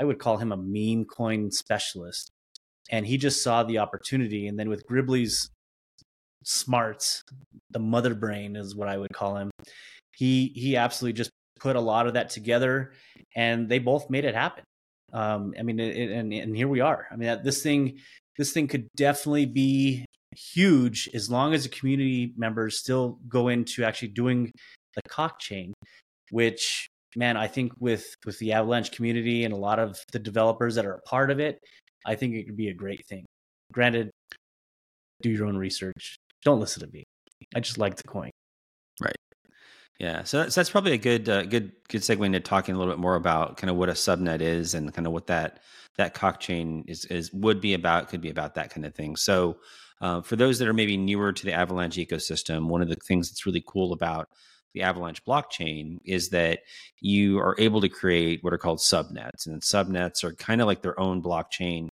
I 0.00 0.04
would 0.04 0.18
call 0.18 0.38
him 0.38 0.52
a 0.52 0.56
meme 0.56 1.04
coin 1.04 1.50
specialist. 1.50 2.30
And 2.90 3.06
he 3.06 3.18
just 3.18 3.42
saw 3.42 3.62
the 3.62 3.78
opportunity. 3.78 4.46
And 4.46 4.58
then 4.58 4.68
with 4.68 4.86
Gribbly's 4.86 5.50
smarts, 6.44 7.22
the 7.70 7.78
mother 7.78 8.14
brain 8.14 8.56
is 8.56 8.74
what 8.74 8.88
I 8.88 8.96
would 8.96 9.12
call 9.12 9.36
him. 9.36 9.50
He 10.16 10.52
he 10.54 10.76
absolutely 10.76 11.16
just 11.16 11.30
put 11.60 11.76
a 11.76 11.80
lot 11.80 12.06
of 12.06 12.14
that 12.14 12.30
together 12.30 12.92
and 13.36 13.68
they 13.68 13.78
both 13.78 14.10
made 14.10 14.24
it 14.24 14.34
happen. 14.34 14.64
Um, 15.12 15.54
I 15.58 15.62
mean, 15.62 15.78
it, 15.80 16.10
and 16.10 16.32
and 16.32 16.56
here 16.56 16.68
we 16.68 16.80
are. 16.80 17.06
I 17.10 17.16
mean, 17.16 17.40
this 17.42 17.62
thing 17.62 17.98
this 18.36 18.52
thing 18.52 18.68
could 18.68 18.88
definitely 18.96 19.46
be 19.46 20.04
huge 20.36 21.08
as 21.14 21.30
long 21.30 21.54
as 21.54 21.64
the 21.64 21.68
community 21.68 22.32
members 22.36 22.78
still 22.78 23.18
go 23.28 23.48
into 23.48 23.84
actually 23.84 24.08
doing 24.08 24.50
the 24.94 25.02
cock 25.08 25.38
chain, 25.40 25.74
which 26.30 26.88
man, 27.16 27.36
I 27.36 27.46
think 27.46 27.72
with 27.78 28.06
with 28.24 28.38
the 28.38 28.52
Avalanche 28.52 28.92
community 28.92 29.44
and 29.44 29.54
a 29.54 29.56
lot 29.56 29.78
of 29.78 29.98
the 30.12 30.18
developers 30.18 30.74
that 30.74 30.86
are 30.86 30.94
a 30.94 31.02
part 31.02 31.30
of 31.30 31.40
it, 31.40 31.58
I 32.06 32.14
think 32.14 32.34
it 32.34 32.44
could 32.44 32.56
be 32.56 32.68
a 32.68 32.74
great 32.74 33.06
thing. 33.06 33.24
Granted, 33.72 34.10
do 35.22 35.30
your 35.30 35.46
own 35.46 35.56
research. 35.56 36.16
Don't 36.44 36.60
listen 36.60 36.86
to 36.86 36.92
me. 36.92 37.04
I 37.54 37.60
just 37.60 37.78
like 37.78 37.96
the 37.96 38.04
coin. 38.04 38.30
Right. 39.00 39.16
Yeah. 39.98 40.24
So 40.24 40.38
that's, 40.38 40.54
that's 40.54 40.70
probably 40.70 40.92
a 40.92 40.98
good 40.98 41.28
uh, 41.28 41.44
good 41.44 41.72
good 41.88 42.02
segue 42.02 42.24
into 42.24 42.40
talking 42.40 42.74
a 42.74 42.78
little 42.78 42.92
bit 42.92 43.00
more 43.00 43.16
about 43.16 43.56
kind 43.56 43.70
of 43.70 43.76
what 43.76 43.88
a 43.88 43.92
subnet 43.92 44.40
is 44.40 44.74
and 44.74 44.92
kind 44.92 45.06
of 45.06 45.12
what 45.12 45.26
that 45.26 45.60
that 45.96 46.14
cock 46.14 46.40
chain 46.40 46.84
is 46.86 47.04
is 47.06 47.32
would 47.32 47.60
be 47.60 47.74
about 47.74 48.08
could 48.08 48.20
be 48.20 48.30
about 48.30 48.54
that 48.54 48.70
kind 48.70 48.86
of 48.86 48.94
thing. 48.94 49.16
So 49.16 49.56
uh, 50.00 50.22
for 50.22 50.36
those 50.36 50.58
that 50.60 50.68
are 50.68 50.74
maybe 50.74 50.96
newer 50.96 51.32
to 51.32 51.44
the 51.44 51.52
Avalanche 51.52 51.96
ecosystem, 51.96 52.68
one 52.68 52.82
of 52.82 52.88
the 52.88 52.96
things 52.96 53.30
that's 53.30 53.46
really 53.46 53.64
cool 53.66 53.92
about 53.92 54.28
the 54.74 54.82
Avalanche 54.82 55.24
blockchain 55.24 55.98
is 56.04 56.30
that 56.30 56.60
you 57.00 57.38
are 57.38 57.56
able 57.58 57.80
to 57.80 57.88
create 57.88 58.42
what 58.42 58.52
are 58.52 58.58
called 58.58 58.78
subnets. 58.78 59.46
And 59.46 59.60
subnets 59.62 60.24
are 60.24 60.34
kind 60.34 60.60
of 60.60 60.66
like 60.66 60.82
their 60.82 60.98
own 60.98 61.22
blockchain 61.22 61.88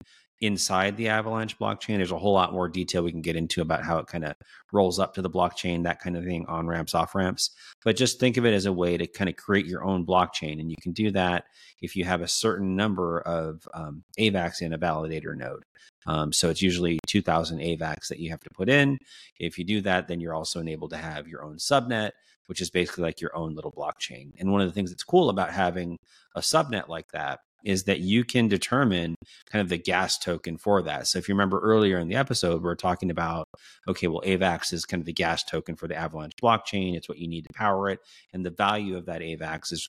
inside 0.43 0.97
the 0.97 1.09
Avalanche 1.09 1.57
blockchain. 1.57 1.99
There's 1.99 2.11
a 2.11 2.19
whole 2.19 2.33
lot 2.33 2.53
more 2.53 2.69
detail 2.69 3.03
we 3.03 3.13
can 3.13 3.23
get 3.23 3.37
into 3.37 3.63
about 3.63 3.85
how 3.85 3.99
it 3.99 4.09
kind 4.09 4.25
of 4.25 4.35
rolls 4.73 4.99
up 4.99 5.15
to 5.15 5.23
the 5.23 5.31
blockchain, 5.31 5.85
that 5.85 6.01
kind 6.01 6.17
of 6.17 6.25
thing, 6.25 6.45
on 6.47 6.67
ramps, 6.67 6.95
off 6.95 7.15
ramps. 7.15 7.51
But 7.85 7.97
just 7.97 8.19
think 8.19 8.37
of 8.37 8.45
it 8.45 8.53
as 8.53 8.67
a 8.67 8.73
way 8.73 8.97
to 8.97 9.07
kind 9.07 9.31
of 9.31 9.37
create 9.37 9.67
your 9.67 9.85
own 9.85 10.05
blockchain. 10.05 10.61
And 10.61 10.69
you 10.69 10.77
can 10.83 10.93
do 10.93 11.13
that 11.13 11.45
if 11.81 11.95
you 11.95 12.05
have 12.05 12.23
a 12.23 12.29
certain 12.29 12.75
number 12.75 13.21
of 13.21 13.67
um, 13.73 14.03
AVAX 14.19 14.63
in 14.63 14.73
a 14.73 14.79
validator 14.79 15.37
node. 15.37 15.63
Um, 16.07 16.33
so 16.33 16.51
it's 16.51 16.63
usually 16.63 16.99
2000 17.07 17.61
AVAX 17.61 18.09
that 18.09 18.19
you 18.19 18.31
have 18.31 18.41
to 18.41 18.51
put 18.51 18.69
in. 18.69 18.99
If 19.39 19.59
you 19.59 19.65
do 19.65 19.81
that, 19.83 20.09
then 20.09 20.21
you're 20.21 20.35
also 20.35 20.59
enabled 20.59 20.91
to 20.91 20.97
have 20.97 21.29
your 21.29 21.45
own 21.45 21.59
subnet 21.59 22.11
which 22.53 22.61
is 22.61 22.69
basically 22.69 23.03
like 23.03 23.19
your 23.19 23.35
own 23.35 23.55
little 23.55 23.73
blockchain. 23.73 24.31
And 24.39 24.53
one 24.53 24.61
of 24.61 24.69
the 24.69 24.75
things 24.75 24.91
that's 24.91 25.05
cool 25.05 25.31
about 25.31 25.49
having 25.49 25.97
a 26.37 26.41
subnet 26.41 26.87
like 26.87 27.11
that 27.15 27.41
is 27.65 27.85
that 27.85 28.01
you 28.01 28.25
can 28.25 28.47
determine 28.47 29.15
kind 29.51 29.63
of 29.63 29.71
the 29.71 29.79
gas 29.79 30.19
token 30.19 30.59
for 30.59 30.83
that. 30.83 31.07
So 31.07 31.19
if 31.19 31.31
you 31.31 31.35
remember 31.35 31.61
earlier 31.61 31.97
in 31.99 32.09
the 32.09 32.17
episode, 32.17 32.63
we 32.63 32.69
are 32.69 32.77
talking 32.77 33.11
about, 33.11 33.49
okay, 33.89 34.07
well, 34.07 34.21
AVAX 34.27 34.75
is 34.75 34.85
kind 34.85 35.01
of 35.01 35.07
the 35.07 35.15
gas 35.15 35.43
token 35.45 35.77
for 35.77 35.89
the 35.89 35.97
Avalanche 35.97 36.35
blockchain. 36.43 36.95
It's 36.95 37.09
what 37.09 37.17
you 37.17 37.27
need 37.27 37.47
to 37.47 37.55
power 37.55 37.89
it. 37.89 38.01
And 38.35 38.45
the 38.45 38.51
value 38.51 38.99
of 38.99 39.07
that 39.07 39.23
AVAX 39.23 39.73
is, 39.73 39.89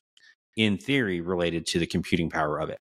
in 0.55 0.77
theory, 0.77 1.19
related 1.19 1.65
to 1.65 1.79
the 1.79 1.85
computing 1.85 2.29
power 2.29 2.61
of 2.61 2.69
it. 2.69 2.77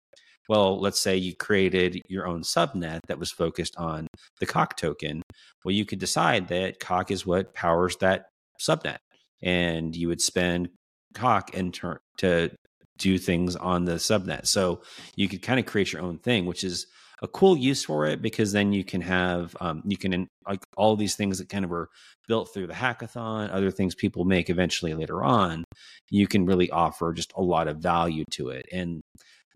Well, 0.49 0.81
let's 0.81 0.99
say 0.99 1.17
you 1.17 1.35
created 1.35 2.01
your 2.07 2.25
own 2.25 2.41
subnet 2.41 3.01
that 3.09 3.19
was 3.19 3.29
focused 3.29 3.75
on 3.77 4.07
the 4.39 4.47
cock 4.47 4.75
token. 4.75 5.21
Well, 5.63 5.75
you 5.75 5.85
could 5.85 5.99
decide 5.99 6.47
that 6.47 6.79
cock 6.79 7.11
is 7.11 7.27
what 7.27 7.53
powers 7.53 7.95
that 7.97 8.25
subnet 8.59 8.97
and 9.41 9.95
you 9.95 10.07
would 10.07 10.21
spend 10.21 10.69
cock 11.13 11.55
and 11.55 11.73
turn 11.73 11.97
to 12.17 12.51
do 12.97 13.17
things 13.17 13.55
on 13.55 13.85
the 13.85 13.93
subnet. 13.93 14.47
So 14.47 14.81
you 15.15 15.27
could 15.27 15.41
kind 15.41 15.59
of 15.59 15.65
create 15.65 15.93
your 15.93 16.01
own 16.01 16.19
thing, 16.19 16.45
which 16.45 16.63
is 16.63 16.87
a 17.21 17.27
cool 17.27 17.57
use 17.57 17.83
for 17.83 18.05
it 18.05 18.21
because 18.21 18.51
then 18.51 18.73
you 18.73 18.83
can 18.83 19.01
have 19.01 19.55
um, 19.59 19.81
you 19.85 19.97
can 19.97 20.27
like 20.47 20.63
all 20.75 20.95
these 20.95 21.15
things 21.15 21.39
that 21.39 21.49
kind 21.49 21.65
of 21.65 21.71
were 21.71 21.89
built 22.27 22.53
through 22.53 22.67
the 22.67 22.73
hackathon, 22.73 23.51
other 23.51 23.71
things 23.71 23.95
people 23.95 24.25
make 24.25 24.49
eventually 24.49 24.93
later 24.93 25.23
on. 25.23 25.63
You 26.09 26.27
can 26.27 26.45
really 26.45 26.69
offer 26.69 27.13
just 27.13 27.33
a 27.35 27.41
lot 27.41 27.67
of 27.67 27.77
value 27.77 28.23
to 28.31 28.49
it, 28.49 28.67
and 28.71 29.01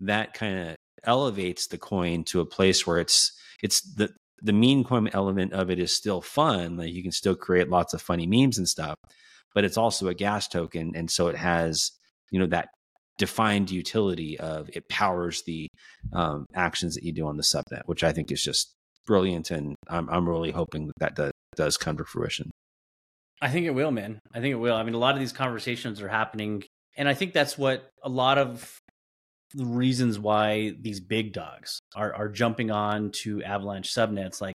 that 0.00 0.34
kind 0.34 0.70
of 0.70 0.76
elevates 1.04 1.68
the 1.68 1.78
coin 1.78 2.24
to 2.24 2.40
a 2.40 2.46
place 2.46 2.86
where 2.86 2.98
it's 2.98 3.32
it's 3.62 3.80
the 3.94 4.10
the 4.42 4.52
meme 4.52 4.82
coin 4.82 5.08
element 5.12 5.52
of 5.52 5.70
it 5.70 5.78
is 5.78 5.94
still 5.94 6.20
fun. 6.20 6.76
Like 6.76 6.92
you 6.92 7.02
can 7.02 7.12
still 7.12 7.36
create 7.36 7.70
lots 7.70 7.94
of 7.94 8.02
funny 8.02 8.26
memes 8.26 8.58
and 8.58 8.68
stuff, 8.68 8.96
but 9.54 9.64
it's 9.64 9.76
also 9.76 10.08
a 10.08 10.14
gas 10.14 10.48
token. 10.48 10.92
And 10.94 11.10
so 11.10 11.28
it 11.28 11.36
has, 11.36 11.90
you 12.30 12.38
know, 12.38 12.46
that 12.46 12.68
defined 13.18 13.70
utility 13.70 14.38
of 14.38 14.70
it 14.72 14.88
powers 14.88 15.42
the 15.46 15.68
um, 16.12 16.46
actions 16.54 16.94
that 16.94 17.04
you 17.04 17.12
do 17.12 17.26
on 17.26 17.36
the 17.36 17.42
subnet, 17.42 17.82
which 17.86 18.02
I 18.04 18.12
think 18.12 18.32
is 18.32 18.42
just 18.42 18.72
brilliant. 19.06 19.50
And 19.50 19.74
I'm, 19.88 20.08
I'm 20.08 20.28
really 20.28 20.50
hoping 20.50 20.86
that 20.86 20.98
that 21.00 21.14
does, 21.14 21.32
does 21.56 21.76
come 21.76 21.96
to 21.98 22.04
fruition. 22.04 22.50
I 23.40 23.48
think 23.48 23.66
it 23.66 23.74
will, 23.74 23.90
man. 23.90 24.20
I 24.32 24.40
think 24.40 24.52
it 24.52 24.56
will. 24.56 24.76
I 24.76 24.82
mean, 24.84 24.94
a 24.94 24.98
lot 24.98 25.14
of 25.14 25.20
these 25.20 25.32
conversations 25.32 26.00
are 26.00 26.08
happening. 26.08 26.62
And 26.96 27.08
I 27.08 27.14
think 27.14 27.32
that's 27.32 27.58
what 27.58 27.88
a 28.02 28.08
lot 28.08 28.38
of 28.38 28.78
the 29.54 29.66
reasons 29.66 30.18
why 30.18 30.74
these 30.80 31.00
big 31.00 31.32
dogs 31.32 31.80
are, 31.94 32.14
are 32.14 32.28
jumping 32.28 32.70
on 32.70 33.10
to 33.22 33.42
Avalanche 33.42 33.92
subnets 33.92 34.40
like 34.40 34.54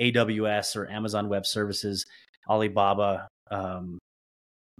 AWS 0.00 0.76
or 0.76 0.88
Amazon 0.88 1.28
Web 1.28 1.44
Services, 1.44 2.04
Alibaba, 2.48 3.28
um, 3.50 3.98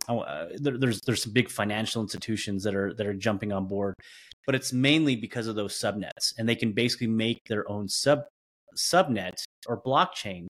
uh, 0.09 0.49
there, 0.57 0.79
there's 0.79 1.01
there's 1.03 1.23
some 1.23 1.33
big 1.33 1.51
financial 1.51 2.03
institutions 2.03 2.63
that 2.65 2.75
are 2.75 2.95
that 2.95 3.07
are 3.07 3.15
jumping 3.15 3.53
on 3.53 3.67
board, 3.67 3.95
but 4.47 4.55
it's 4.55 4.73
mainly 4.73 5.17
because 5.17 5.47
of 5.47 5.57
those 5.57 5.75
subnets, 5.79 6.33
and 6.39 6.49
they 6.49 6.57
can 6.57 6.73
basically 6.73 7.07
make 7.07 7.41
their 7.49 7.69
own 7.71 7.89
sub 7.89 8.21
subnet 8.77 9.43
or 9.67 9.81
blockchain 9.83 10.47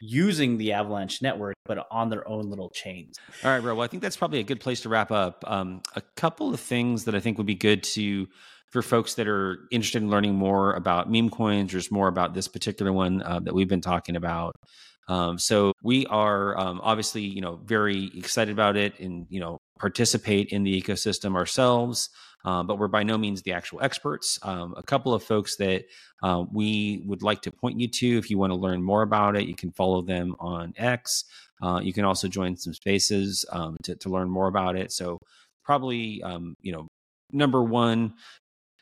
using 0.00 0.58
the 0.58 0.72
Avalanche 0.72 1.22
network, 1.22 1.56
but 1.64 1.86
on 1.90 2.08
their 2.08 2.26
own 2.28 2.48
little 2.48 2.70
chains. 2.70 3.16
All 3.42 3.50
right, 3.50 3.60
bro. 3.60 3.74
Well, 3.74 3.84
I 3.84 3.88
think 3.88 4.02
that's 4.02 4.16
probably 4.16 4.38
a 4.38 4.44
good 4.44 4.60
place 4.60 4.80
to 4.82 4.88
wrap 4.88 5.10
up. 5.10 5.42
Um, 5.46 5.82
a 5.96 6.02
couple 6.16 6.54
of 6.54 6.60
things 6.60 7.04
that 7.04 7.14
I 7.14 7.20
think 7.20 7.36
would 7.38 7.46
be 7.46 7.54
good 7.54 7.82
to 7.94 8.28
for 8.70 8.82
folks 8.82 9.14
that 9.14 9.26
are 9.26 9.60
interested 9.70 10.02
in 10.02 10.10
learning 10.10 10.34
more 10.34 10.74
about 10.74 11.10
meme 11.10 11.30
coins, 11.30 11.72
or 11.72 11.78
just 11.78 11.90
more 11.90 12.08
about 12.08 12.34
this 12.34 12.48
particular 12.48 12.92
one 12.92 13.22
uh, 13.22 13.40
that 13.40 13.54
we've 13.54 13.68
been 13.68 13.80
talking 13.80 14.14
about. 14.14 14.54
Um, 15.08 15.38
so 15.38 15.72
we 15.82 16.06
are 16.06 16.58
um, 16.58 16.80
obviously, 16.82 17.22
you 17.22 17.40
know, 17.40 17.60
very 17.64 18.10
excited 18.14 18.52
about 18.52 18.76
it 18.76 18.98
and, 19.00 19.26
you 19.30 19.40
know, 19.40 19.58
participate 19.78 20.50
in 20.50 20.62
the 20.62 20.82
ecosystem 20.82 21.34
ourselves. 21.34 22.10
Um, 22.44 22.66
but 22.66 22.78
we're 22.78 22.88
by 22.88 23.02
no 23.02 23.18
means 23.18 23.42
the 23.42 23.52
actual 23.52 23.80
experts. 23.82 24.38
Um, 24.42 24.74
a 24.76 24.82
couple 24.82 25.12
of 25.12 25.22
folks 25.24 25.56
that 25.56 25.86
uh, 26.22 26.44
we 26.52 27.02
would 27.04 27.22
like 27.22 27.42
to 27.42 27.50
point 27.50 27.80
you 27.80 27.88
to 27.88 28.18
if 28.18 28.30
you 28.30 28.38
want 28.38 28.52
to 28.52 28.58
learn 28.58 28.82
more 28.82 29.02
about 29.02 29.36
it, 29.36 29.48
you 29.48 29.56
can 29.56 29.72
follow 29.72 30.02
them 30.02 30.36
on 30.38 30.72
X. 30.76 31.24
Uh, 31.60 31.80
you 31.82 31.92
can 31.92 32.04
also 32.04 32.28
join 32.28 32.56
some 32.56 32.72
spaces 32.72 33.44
um, 33.50 33.76
to, 33.82 33.96
to, 33.96 34.08
learn 34.08 34.30
more 34.30 34.46
about 34.46 34.76
it. 34.76 34.92
So, 34.92 35.18
probably, 35.64 36.22
you 36.62 36.72
know, 36.72 36.86
number 37.32 37.62
one, 37.62 38.14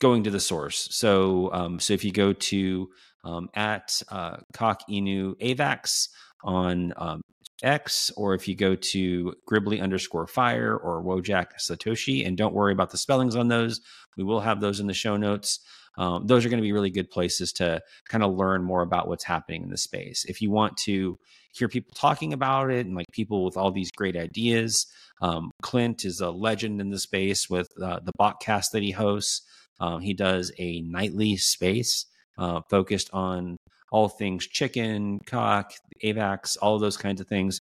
going 0.01 0.25
to 0.25 0.31
the 0.31 0.41
source. 0.41 0.89
So, 0.91 1.77
so 1.79 1.95
if 1.95 2.05
you 2.05 2.13
go 2.13 2.33
to 2.33 2.89
um, 3.25 3.49
at 3.55 4.03
uh, 4.09 4.37
Coq 4.53 4.83
Inu 4.89 5.35
Avax 5.41 6.09
on 6.45 6.93
um, 6.97 7.23
X, 7.63 8.13
or 8.17 8.35
if 8.35 8.47
you 8.47 8.55
go 8.55 8.75
to 8.75 9.35
Gribbly 9.51 9.83
underscore 9.83 10.27
fire 10.27 10.77
or 10.77 11.03
Wojak 11.03 11.47
Satoshi, 11.59 12.27
and 12.27 12.37
don't 12.37 12.55
worry 12.55 12.73
about 12.73 12.91
the 12.91 12.99
spellings 12.99 13.35
on 13.35 13.49
those. 13.49 13.81
We 14.17 14.25
will 14.25 14.41
have 14.41 14.61
those 14.61 14.81
in 14.81 14.87
the 14.87 14.95
show 14.95 15.17
notes. 15.17 15.61
Um, 15.99 16.27
those 16.27 16.45
are 16.45 16.51
going 16.51 16.61
to 16.61 16.67
be 16.67 16.73
really 16.73 16.91
good 16.91 17.11
places 17.11 17.53
to 17.55 17.81
kind 18.09 18.23
of 18.23 18.35
learn 18.35 18.63
more 18.63 18.83
about 18.83 19.09
what's 19.09 19.25
happening 19.25 19.63
in 19.63 19.71
the 19.71 19.79
space. 19.79 20.25
If 20.27 20.43
you 20.43 20.51
want 20.51 20.77
to 20.85 21.19
hear 21.53 21.69
people 21.69 21.95
talking 21.95 22.35
about 22.35 22.71
it 22.71 22.85
and 22.85 22.95
like 22.95 23.07
people 23.13 23.45
with 23.45 23.57
all 23.57 23.73
these 23.73 23.91
great 23.91 24.17
ideas, 24.17 24.87
um, 25.23 25.51
Clint 25.63 26.05
is 26.05 26.21
a 26.21 26.31
legend 26.31 26.83
in 26.83 26.91
the 26.91 26.99
space 26.99 27.49
with 27.49 27.69
uh, 27.83 28.01
the 28.05 28.13
Bokcast 28.21 28.73
that 28.73 28.83
he 28.83 28.91
hosts. 28.91 29.43
Um, 29.81 30.01
he 30.01 30.15
does 30.15 30.53
a 30.59 30.81
nightly 30.83 31.37
space 31.37 32.07
uh, 32.39 32.61
focused 32.69 33.11
on 33.13 33.57
all 33.91 34.09
things 34.09 34.47
chicken, 34.47 35.21
cock, 35.27 35.73
AVAX, 36.03 36.57
all 36.61 36.75
of 36.75 36.81
those 36.81 36.97
kinds 36.97 37.21
of 37.21 37.29
things. 37.29 37.61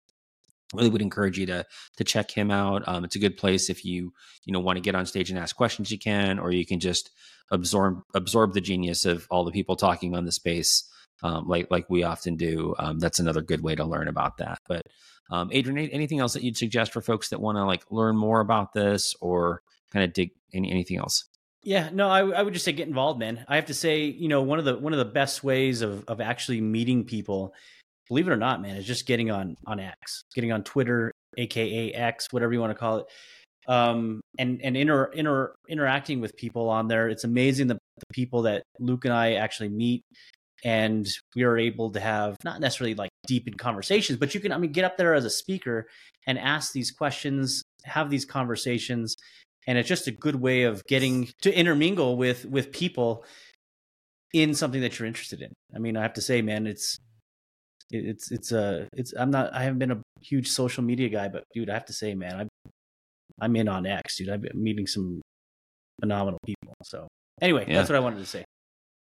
Really 0.74 0.88
would 0.88 1.02
encourage 1.02 1.38
you 1.38 1.44
to 1.46 1.66
to 1.98 2.04
check 2.04 2.30
him 2.30 2.50
out. 2.50 2.82
Um, 2.88 3.04
it's 3.04 3.16
a 3.16 3.18
good 3.18 3.36
place 3.36 3.68
if 3.68 3.84
you 3.84 4.14
you 4.44 4.52
know 4.54 4.60
want 4.60 4.76
to 4.78 4.80
get 4.80 4.94
on 4.94 5.04
stage 5.04 5.28
and 5.28 5.38
ask 5.38 5.54
questions. 5.54 5.90
You 5.90 5.98
can, 5.98 6.38
or 6.38 6.50
you 6.50 6.64
can 6.64 6.80
just 6.80 7.10
absorb 7.50 8.00
absorb 8.14 8.54
the 8.54 8.62
genius 8.62 9.04
of 9.04 9.26
all 9.30 9.44
the 9.44 9.52
people 9.52 9.76
talking 9.76 10.16
on 10.16 10.24
the 10.24 10.32
space, 10.32 10.90
um, 11.22 11.46
like 11.46 11.66
like 11.70 11.90
we 11.90 12.04
often 12.04 12.36
do. 12.36 12.74
Um, 12.78 12.98
that's 12.98 13.18
another 13.18 13.42
good 13.42 13.62
way 13.62 13.74
to 13.74 13.84
learn 13.84 14.08
about 14.08 14.38
that. 14.38 14.60
But 14.66 14.80
um, 15.30 15.50
Adrian, 15.52 15.90
anything 15.90 16.20
else 16.20 16.32
that 16.32 16.42
you'd 16.42 16.56
suggest 16.56 16.92
for 16.92 17.02
folks 17.02 17.28
that 17.28 17.40
want 17.40 17.56
to 17.56 17.64
like 17.64 17.84
learn 17.90 18.16
more 18.16 18.40
about 18.40 18.72
this 18.72 19.14
or 19.20 19.60
kind 19.92 20.04
of 20.04 20.14
dig 20.14 20.30
any, 20.54 20.70
anything 20.70 20.96
else? 20.96 21.24
Yeah, 21.64 21.90
no, 21.92 22.08
I, 22.08 22.20
I 22.28 22.42
would 22.42 22.54
just 22.54 22.64
say 22.64 22.72
get 22.72 22.88
involved, 22.88 23.20
man. 23.20 23.44
I 23.46 23.54
have 23.56 23.66
to 23.66 23.74
say, 23.74 24.04
you 24.04 24.28
know, 24.28 24.42
one 24.42 24.58
of 24.58 24.64
the 24.64 24.76
one 24.76 24.92
of 24.92 24.98
the 24.98 25.04
best 25.04 25.44
ways 25.44 25.80
of 25.80 26.04
of 26.08 26.20
actually 26.20 26.60
meeting 26.60 27.04
people, 27.04 27.54
believe 28.08 28.26
it 28.26 28.32
or 28.32 28.36
not, 28.36 28.60
man, 28.60 28.76
is 28.76 28.86
just 28.86 29.06
getting 29.06 29.30
on 29.30 29.56
on 29.66 29.78
X, 29.78 30.24
getting 30.34 30.50
on 30.50 30.64
Twitter, 30.64 31.12
aka 31.38 31.92
X, 31.92 32.32
whatever 32.32 32.52
you 32.52 32.60
want 32.60 32.72
to 32.72 32.78
call 32.78 32.98
it, 32.98 33.06
um, 33.68 34.20
and 34.38 34.60
and 34.62 34.76
inter, 34.76 35.04
inter 35.12 35.54
interacting 35.68 36.20
with 36.20 36.36
people 36.36 36.68
on 36.68 36.88
there. 36.88 37.08
It's 37.08 37.24
amazing 37.24 37.68
the, 37.68 37.74
the 37.74 38.12
people 38.12 38.42
that 38.42 38.64
Luke 38.80 39.04
and 39.04 39.14
I 39.14 39.34
actually 39.34 39.68
meet, 39.68 40.02
and 40.64 41.06
we 41.36 41.44
are 41.44 41.56
able 41.56 41.90
to 41.90 42.00
have 42.00 42.36
not 42.42 42.60
necessarily 42.60 42.96
like 42.96 43.10
deep 43.28 43.46
in 43.46 43.54
conversations, 43.54 44.18
but 44.18 44.34
you 44.34 44.40
can, 44.40 44.50
I 44.50 44.58
mean, 44.58 44.72
get 44.72 44.84
up 44.84 44.96
there 44.96 45.14
as 45.14 45.24
a 45.24 45.30
speaker 45.30 45.86
and 46.26 46.40
ask 46.40 46.72
these 46.72 46.90
questions, 46.90 47.62
have 47.84 48.10
these 48.10 48.24
conversations 48.24 49.16
and 49.66 49.78
it's 49.78 49.88
just 49.88 50.06
a 50.06 50.10
good 50.10 50.36
way 50.36 50.62
of 50.64 50.84
getting 50.86 51.28
to 51.42 51.52
intermingle 51.52 52.16
with 52.16 52.44
with 52.46 52.72
people 52.72 53.24
in 54.34 54.54
something 54.54 54.80
that 54.80 54.98
you're 54.98 55.06
interested 55.06 55.42
in. 55.42 55.52
I 55.74 55.78
mean, 55.78 55.96
I 55.96 56.02
have 56.02 56.14
to 56.14 56.22
say, 56.22 56.42
man, 56.42 56.66
it's 56.66 56.96
it's 57.90 58.30
it's 58.32 58.52
a 58.52 58.82
uh, 58.82 58.84
it's 58.94 59.12
I'm 59.12 59.30
not 59.30 59.52
I 59.54 59.62
haven't 59.64 59.78
been 59.78 59.90
a 59.92 60.02
huge 60.22 60.48
social 60.48 60.82
media 60.82 61.08
guy, 61.08 61.28
but 61.28 61.44
dude, 61.54 61.68
I 61.70 61.74
have 61.74 61.84
to 61.86 61.92
say, 61.92 62.14
man, 62.14 62.40
I 62.40 62.70
I'm 63.40 63.54
in 63.56 63.68
on 63.68 63.86
X, 63.86 64.16
dude. 64.18 64.30
I've 64.30 64.40
been 64.42 64.62
meeting 64.62 64.86
some 64.86 65.20
phenomenal 66.00 66.38
people. 66.44 66.74
So 66.84 67.08
anyway, 67.40 67.64
Yeah. 67.68 67.74
that's 67.76 67.90
what 67.90 67.96
I 67.96 68.00
wanted 68.00 68.18
to 68.20 68.26
say. 68.26 68.44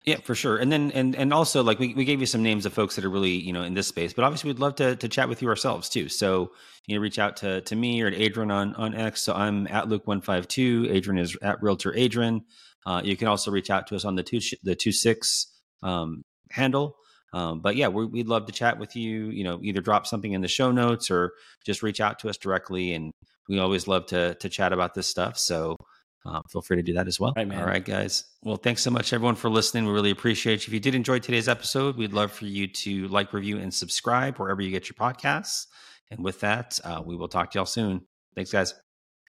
Yeah, 0.04 0.18
for 0.18 0.34
sure. 0.34 0.58
And 0.58 0.70
then 0.70 0.90
and 0.90 1.16
and 1.16 1.32
also 1.32 1.62
like 1.62 1.78
we, 1.78 1.94
we 1.94 2.04
gave 2.04 2.20
you 2.20 2.26
some 2.26 2.42
names 2.42 2.66
of 2.66 2.74
folks 2.74 2.96
that 2.96 3.06
are 3.06 3.10
really, 3.10 3.36
you 3.36 3.54
know, 3.54 3.62
in 3.62 3.72
this 3.72 3.86
space, 3.86 4.12
but 4.12 4.22
obviously 4.22 4.48
we'd 4.50 4.58
love 4.58 4.74
to 4.76 4.96
to 4.96 5.08
chat 5.08 5.30
with 5.30 5.40
you 5.40 5.48
ourselves 5.48 5.88
too. 5.88 6.10
So, 6.10 6.52
you 6.86 6.94
know, 6.94 7.00
reach 7.00 7.18
out 7.18 7.38
to 7.38 7.62
to 7.62 7.74
me 7.76 8.02
or 8.02 8.10
to 8.10 8.16
Adrian 8.16 8.50
on 8.50 8.74
on 8.74 8.94
X. 8.94 9.22
So 9.22 9.32
I'm 9.32 9.66
at 9.68 9.86
Luke152. 9.86 10.90
Adrian 10.90 11.18
is 11.18 11.36
at 11.40 11.62
Realtor 11.62 11.94
Adrian. 11.96 12.44
Uh, 12.84 13.00
you 13.02 13.16
can 13.16 13.28
also 13.28 13.50
reach 13.50 13.70
out 13.70 13.86
to 13.86 13.96
us 13.96 14.04
on 14.04 14.14
the 14.14 14.22
two 14.22 14.40
the 14.62 14.74
two 14.74 14.92
six 14.92 15.46
um, 15.82 16.22
handle. 16.50 16.96
Um, 17.32 17.60
but 17.60 17.74
yeah, 17.74 17.88
we, 17.88 18.04
we'd 18.04 18.28
love 18.28 18.44
to 18.46 18.52
chat 18.52 18.78
with 18.78 18.96
you. 18.96 19.30
You 19.30 19.44
know, 19.44 19.58
either 19.62 19.80
drop 19.80 20.06
something 20.06 20.32
in 20.32 20.42
the 20.42 20.48
show 20.48 20.70
notes 20.70 21.10
or 21.10 21.32
just 21.64 21.82
reach 21.82 22.02
out 22.02 22.18
to 22.18 22.28
us 22.28 22.36
directly. 22.36 22.92
And 22.92 23.10
we 23.48 23.58
always 23.58 23.88
love 23.88 24.04
to 24.08 24.34
to 24.34 24.48
chat 24.50 24.74
about 24.74 24.92
this 24.92 25.06
stuff. 25.06 25.38
So 25.38 25.76
uh, 26.24 26.40
feel 26.48 26.62
free 26.62 26.76
to 26.76 26.82
do 26.82 26.94
that 26.94 27.06
as 27.06 27.20
well. 27.20 27.32
Right, 27.36 27.52
All 27.54 27.66
right, 27.66 27.84
guys. 27.84 28.24
Well, 28.42 28.56
thanks 28.56 28.82
so 28.82 28.90
much, 28.90 29.12
everyone, 29.12 29.34
for 29.34 29.50
listening. 29.50 29.84
We 29.84 29.92
really 29.92 30.10
appreciate 30.10 30.66
you. 30.66 30.70
If 30.70 30.74
you 30.74 30.80
did 30.80 30.94
enjoy 30.94 31.18
today's 31.18 31.48
episode, 31.48 31.96
we'd 31.96 32.12
love 32.12 32.32
for 32.32 32.46
you 32.46 32.66
to 32.66 33.08
like, 33.08 33.32
review, 33.32 33.58
and 33.58 33.72
subscribe 33.72 34.38
wherever 34.38 34.62
you 34.62 34.70
get 34.70 34.88
your 34.88 34.94
podcasts. 34.94 35.66
And 36.10 36.24
with 36.24 36.40
that, 36.40 36.78
uh, 36.84 37.02
we 37.04 37.16
will 37.16 37.28
talk 37.28 37.50
to 37.52 37.58
y'all 37.58 37.66
soon. 37.66 38.02
Thanks, 38.34 38.52
guys. 38.52 38.74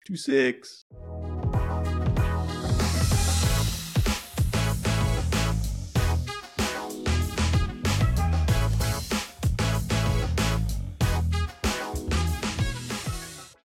Two 0.05 0.15
six. 0.15 0.85